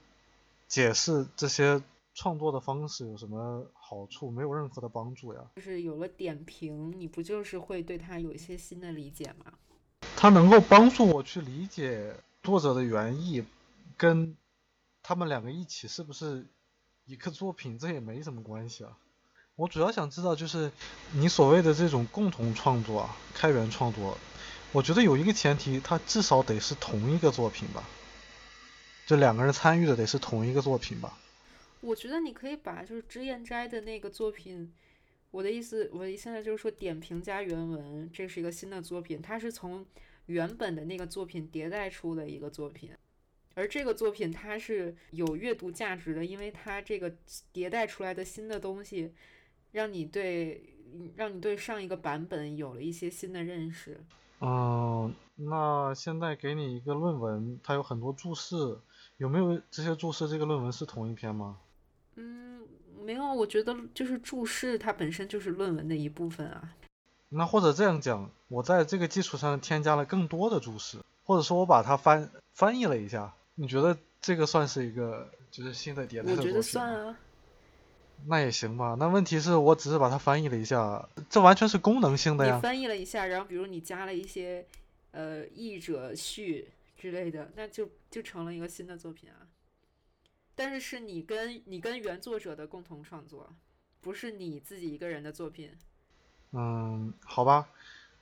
[0.69, 1.81] 解释这些
[2.13, 5.41] 创作的方式有什么好处，没有任何的帮助呀。
[5.57, 9.55] 就是有了点评，你不就是会对它有一些新的理解吗？
[10.17, 13.43] 它能够帮助我去理解作者的原意，
[13.97, 14.37] 跟
[15.03, 16.47] 他们两个一起是不是
[17.07, 18.99] 一个作品，这也没什么关系啊。
[19.57, 20.73] 我主要想知道，就是
[21.13, 24.19] 你所谓的这种共同创作啊，开源创作，
[24.73, 27.85] 我觉得有一个前提，它至少得是同一个作品吧，
[29.07, 31.17] 就两个人参与的得是同一个作品吧。
[31.81, 34.73] 我觉得你可以把就是脂砚斋的那个作品
[35.31, 39.87] 我的意思，我现在就是说点评加原文，这是一个新的作品，它是从
[40.27, 42.91] 原本的那个作品迭代出的一个作品，
[43.55, 47.13] 而这个作品它是有阅读价值的，因为它这个
[47.53, 49.13] 迭代出来的新的东西，
[49.75, 50.63] 让你对
[51.17, 54.01] 让你对上一个版本有了一些新的认识。
[54.41, 58.79] 嗯，那现在给你一个论文，它有很多注释，
[59.17, 60.29] 有没有这些注释？
[60.29, 61.59] 这个论文是同一篇吗？
[62.15, 62.63] 嗯，
[63.03, 66.73] 没有，我觉得就是注释它本身就是论文的一部分啊。
[67.31, 77.19] 那或者这样讲，我在这个基础上添加了更多的注释，或者说我把它翻翻译了一下，你觉得这个算是一个就是新的迭代的我觉得算啊。
[78.27, 78.97] 那也行吧。
[78.99, 82.57] 那问题是我只是把它翻译了一下，这完全是功能性的呀。
[82.57, 84.67] 你翻译了一下，然后比如你加了一些
[85.13, 89.49] 呃译者序之类的，那就就成了一个新的作品啊。
[90.55, 93.53] 但是是你跟你跟原作者的共同创作，
[94.01, 95.73] 不是你自己一个人的作品。
[96.53, 97.69] 嗯，好吧，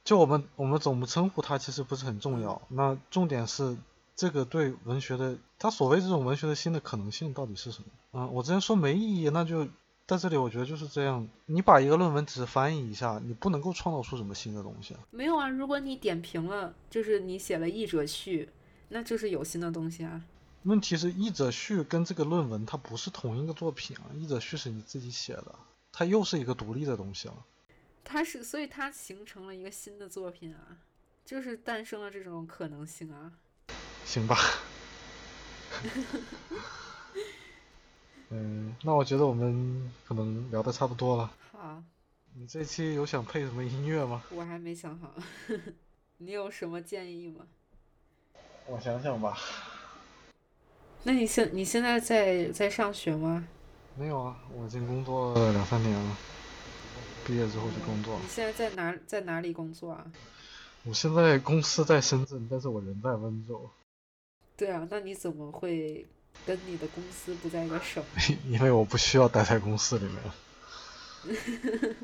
[0.02, 2.62] 就我们我们怎么称呼它其实不是很重要。
[2.68, 3.76] 那重点是
[4.16, 7.88] 这个对文学的，它所谓这种文学的新的可能性到底是什么？
[8.12, 9.68] 嗯，我之前说没意义，那就
[10.12, 11.26] 在这里我觉得就是这样。
[11.46, 14.94] 你把一个论文只是翻译一下，你不能够创造出什么新的东西。
[15.10, 18.50] 没有啊，如果你点评了，就是你写了译者序，
[18.90, 20.22] 那就是有新的东西啊。
[20.64, 25.54] 问题是译者序跟这个论文它不是同一个作品啊，译者序是你自己写的，
[25.90, 27.46] 它又是一个独立的东西了。
[28.04, 30.76] 它是，所以它形成了一个新的作品啊，
[31.24, 33.32] 就是诞生了这种可能性啊。
[34.04, 34.36] 行吧。
[38.34, 41.30] 嗯，那我觉得我们可能聊的差不多了。
[41.52, 41.82] 好。
[42.34, 44.22] 你这期有想配什么音乐吗？
[44.30, 45.14] 我还没想好，
[46.16, 47.46] 你有什么建议吗？
[48.66, 49.36] 我想想吧。
[51.02, 53.46] 那你现你现在在在上学吗？
[53.98, 56.16] 没有啊，我已经工作两三年了，
[57.26, 58.20] 毕业之后就工作了。
[58.22, 60.10] 你现在在哪在哪里工作啊？
[60.84, 63.68] 我现在公司在深圳，但是我人在温州。
[64.56, 66.06] 对啊，那你怎么会
[66.46, 68.02] 跟你的公司不在一个省？
[68.48, 70.16] 因为我不需要待在公司里面。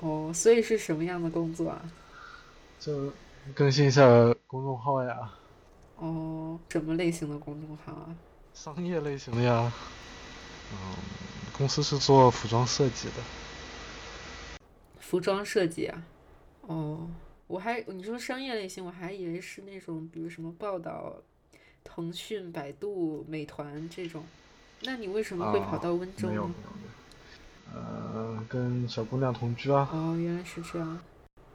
[0.00, 1.82] 哦，所以是什么样的工作啊？
[2.78, 3.12] 就
[3.54, 4.06] 更新一下
[4.46, 5.30] 公众号呀。
[5.96, 8.14] 哦，什么类型的公众号啊？
[8.54, 9.72] 商业类型的呀。
[10.72, 10.94] 嗯，
[11.56, 13.14] 公司是做服装设计的。
[14.98, 16.02] 服装设计啊？
[16.62, 17.08] 哦，
[17.46, 21.14] 我还你说商业类型，我还以为是那种比如什么报道，
[21.84, 24.24] 腾讯、百度、美团这种。
[24.82, 26.30] 那你为什么会跑到温州呢？
[26.30, 26.70] 没有没有。
[27.72, 29.88] 呃，跟小姑娘同居啊。
[29.92, 31.00] 哦，原来是这样。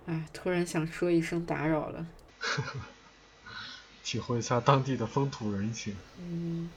[0.05, 2.07] 哎，突然想说一声打扰了。
[4.03, 5.95] 体会一下当地的风土人情。
[6.19, 6.69] 嗯，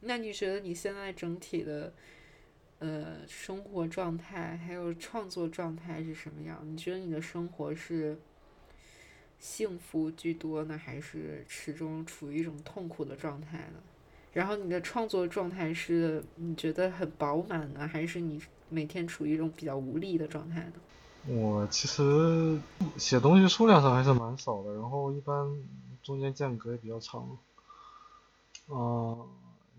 [0.00, 1.92] 那你觉得你现在整体的
[2.78, 6.60] 呃生活状态还有创作状态是什么样？
[6.64, 8.16] 你觉得你的生活是
[9.38, 13.80] 幸福居多呢，还是始终处于一种痛苦的状态呢？
[14.32, 20.72] 然后你的创作状态是你觉得很饱满呢，还是你每天处于一种比较无力的状态呢？
[21.26, 22.58] 我其实
[22.96, 25.62] 写东西数量上还是蛮少的，然后一般。
[26.00, 27.36] 中间间隔也比较长，
[28.68, 29.28] 嗯，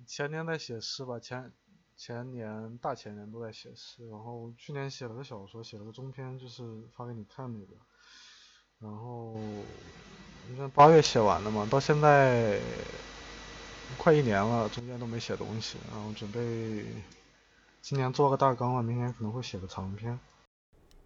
[0.05, 1.51] 前年在写诗吧，前
[1.97, 7.73] 前年大前年都在写诗，然后去年写了个小说，写了个中篇，就是发给你看那个，
[8.81, 9.35] 然后
[10.49, 12.59] 你看八月写完的嘛，到现在
[13.97, 16.85] 快一年了，中间都没写东西，然后准备
[17.81, 20.17] 今年做个大纲了，明年可能会写个长篇。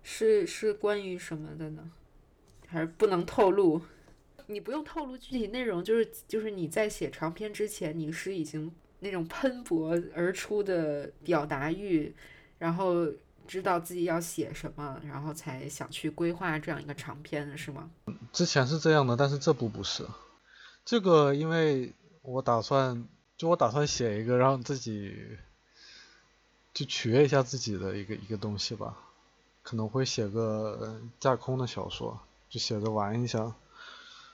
[0.04, 1.90] 是是关于什么的呢？
[2.68, 3.82] 还是不能透露？
[4.48, 12.14] 你不用透露具体内容，就是就是你在写长篇之前，你是已经那种喷薄而出的表达欲，
[12.60, 13.08] 然后
[13.48, 17.90] 知道自己要写什么，然后才想去规划这样一个长篇是吗？
[18.32, 20.06] 之前是这样的，但是这部不是。
[20.86, 23.08] 这个因为我打算，
[23.38, 25.16] 就我打算写一个让自己
[26.74, 28.98] 就取悦一下自己的一个一个东西吧，
[29.62, 33.54] 可能会写个架空的小说，就写着玩一下。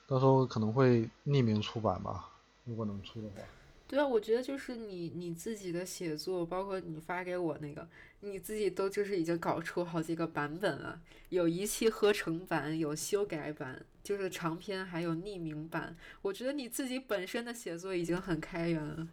[0.07, 2.29] 到时候可能会匿名出版吧，
[2.65, 3.41] 如果能出的话。
[3.89, 7.87] 对啊，我觉得就是你你自己的写作，包括你发给我那个，
[8.19, 15.97] 你自己都就是已经搞出好几个版本了，有一气呵成版，有修改版，就是长篇还有匿名版。
[16.21, 19.07] 我觉得你自己本身的写作已经很开源了。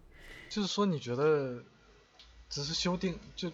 [0.51, 1.65] 就是说，你觉得
[2.51, 3.51] 只是修订，就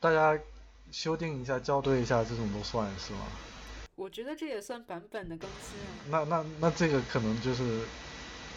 [0.00, 0.42] 大家
[0.90, 3.26] 修订一下、校对一下，这种都算是吗？
[3.96, 5.86] 我觉得这也算版本的更新啊。
[6.10, 7.82] 那那那这个可能就是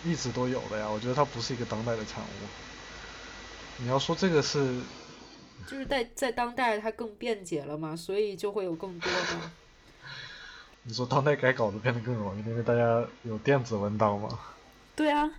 [0.04, 0.88] 一直都有的呀。
[0.90, 2.28] 我觉得它不是一个当代的产物。
[3.78, 4.82] 你要说这个是
[5.68, 9.52] 就是在在当代它更便捷了嘛，所以就会有更多的。
[10.84, 14.40] 你说当代改稿子变得更容易，因为大家有电子文档吗？
[14.96, 15.30] 对啊，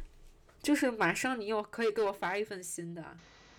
[0.63, 3.03] 就是马上你又可以给我发一份新的，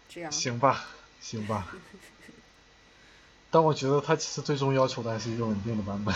[0.07, 0.31] 这样。
[0.31, 0.85] 行吧，
[1.19, 1.75] 行吧。
[3.51, 6.13] 但我觉得它其实最终要求的还是一个稳定的版本。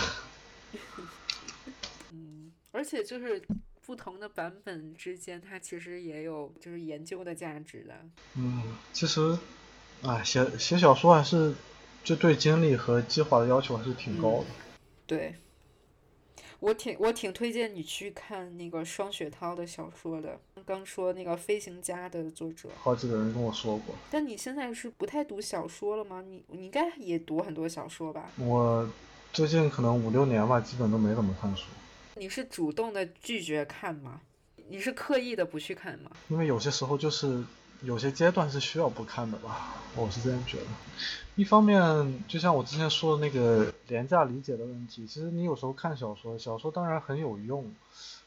[2.11, 3.41] 嗯，而且就是
[3.85, 7.93] 不同的版本之间，它其实也有就是研究的价值的。
[8.35, 9.38] 嗯，其实，
[10.03, 11.53] 哎，写写小说还是
[12.03, 14.45] 就对精力和计划的要求还是挺高的。
[15.05, 15.35] 对。
[16.60, 20.39] 我挺我挺推荐你去看那个双雪涛的小说的。
[20.65, 23.93] 刚说那个飞行家的作者，好几个人跟我说过。
[24.10, 26.23] 但你现在是不太读小说了吗？
[26.26, 28.31] 你你应该也读很多小说吧？
[28.38, 28.89] 我
[29.34, 31.65] 最近可能五六年吧，基本都没怎么看书。
[32.15, 34.22] 你是主动的拒绝看吗？
[34.69, 36.11] 你是刻意的不去看吗？
[36.30, 37.44] 因为有些时候就是
[37.81, 40.65] 有些阶段是需要不看的吧，我是这样觉得。
[41.35, 47.73] 一方面，就像我之前说的那个廉价理解的问题，其实你有时候看小说，小说当然很有用，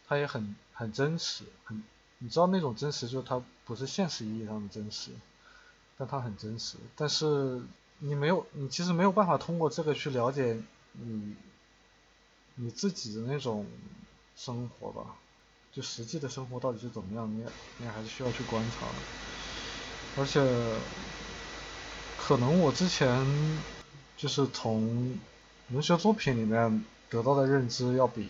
[0.09, 1.83] 它也很很真实，很
[2.19, 5.13] 你知道那种真实，就是它不是现实意义上的真实，
[5.97, 6.77] 但它很真实。
[6.97, 7.63] 但是
[8.01, 10.61] 你没有，你其实没有办法通过这个去了解
[10.93, 11.37] 你
[12.57, 13.65] 你自己的那种
[14.37, 15.15] 生活吧，
[15.73, 17.45] 就实际的生活到底是怎么样，你
[17.79, 20.43] 你还是需要去观察的，而且。
[22.19, 23.25] 可能我之前
[24.17, 25.17] 就是从
[25.71, 28.27] 文学作品里面得到的认知要比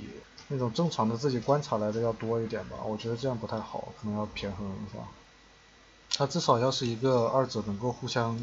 [0.48, 4.98] 那种正常的自己观察来的要多一点吧，我觉得这样不太好，可能要平衡一下。
[6.11, 8.39] 它至少要是一个二者能够互相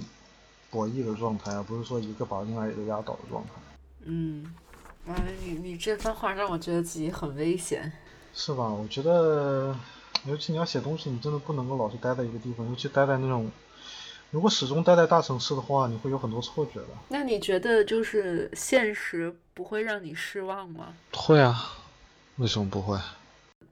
[0.72, 3.52] 博弈的状态，而不是说一个把另外一个压倒的状态。
[4.06, 4.56] 嗯，
[5.08, 7.92] 啊，你你这番话让我觉得自己很危险。
[8.34, 8.68] 是吧？
[8.68, 9.76] 我觉得，
[10.26, 13.52] 尤其你要写东西，你真的不能够老是待在一个地方，尤其待在那种。
[14.32, 16.88] 如果始终待在大城市的话，你会有很多错觉的。
[17.10, 20.96] 那你觉得就是现实不会让你失望吗？
[21.12, 21.78] 会啊，
[22.38, 22.98] 为什么不会？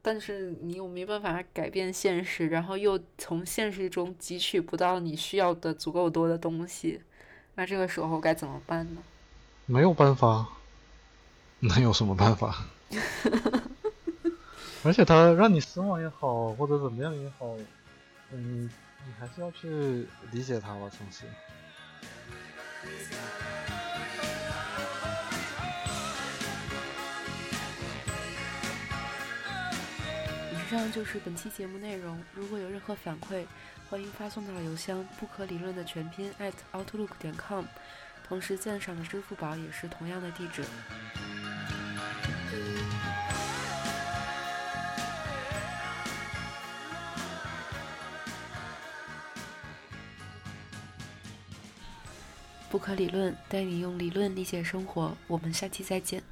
[0.03, 7.01] 但是你又没办法改变现实，然后又从现实中汲取不到你需要的足够多的东西，
[7.55, 9.01] 那这个时候该怎么办呢？
[9.65, 10.47] 没有办法，
[11.61, 12.65] 能有什么办法？
[14.83, 17.55] 而且他让你失望也好，或者怎么样也好，
[18.31, 18.69] 嗯。
[19.03, 21.25] 你还是要去理解他吧，总是。
[30.51, 32.23] 以上就是本期节目内容。
[32.35, 33.43] 如果有任何反馈，
[33.89, 37.65] 欢迎发送到邮箱“不可理论”的全拼 at outlook 点 com，
[38.31, 40.63] 同时赞赏的支付宝也是同样的地址。
[52.69, 55.13] 不可理论，带你用理论理解生活。
[55.27, 56.23] 我们下期再见。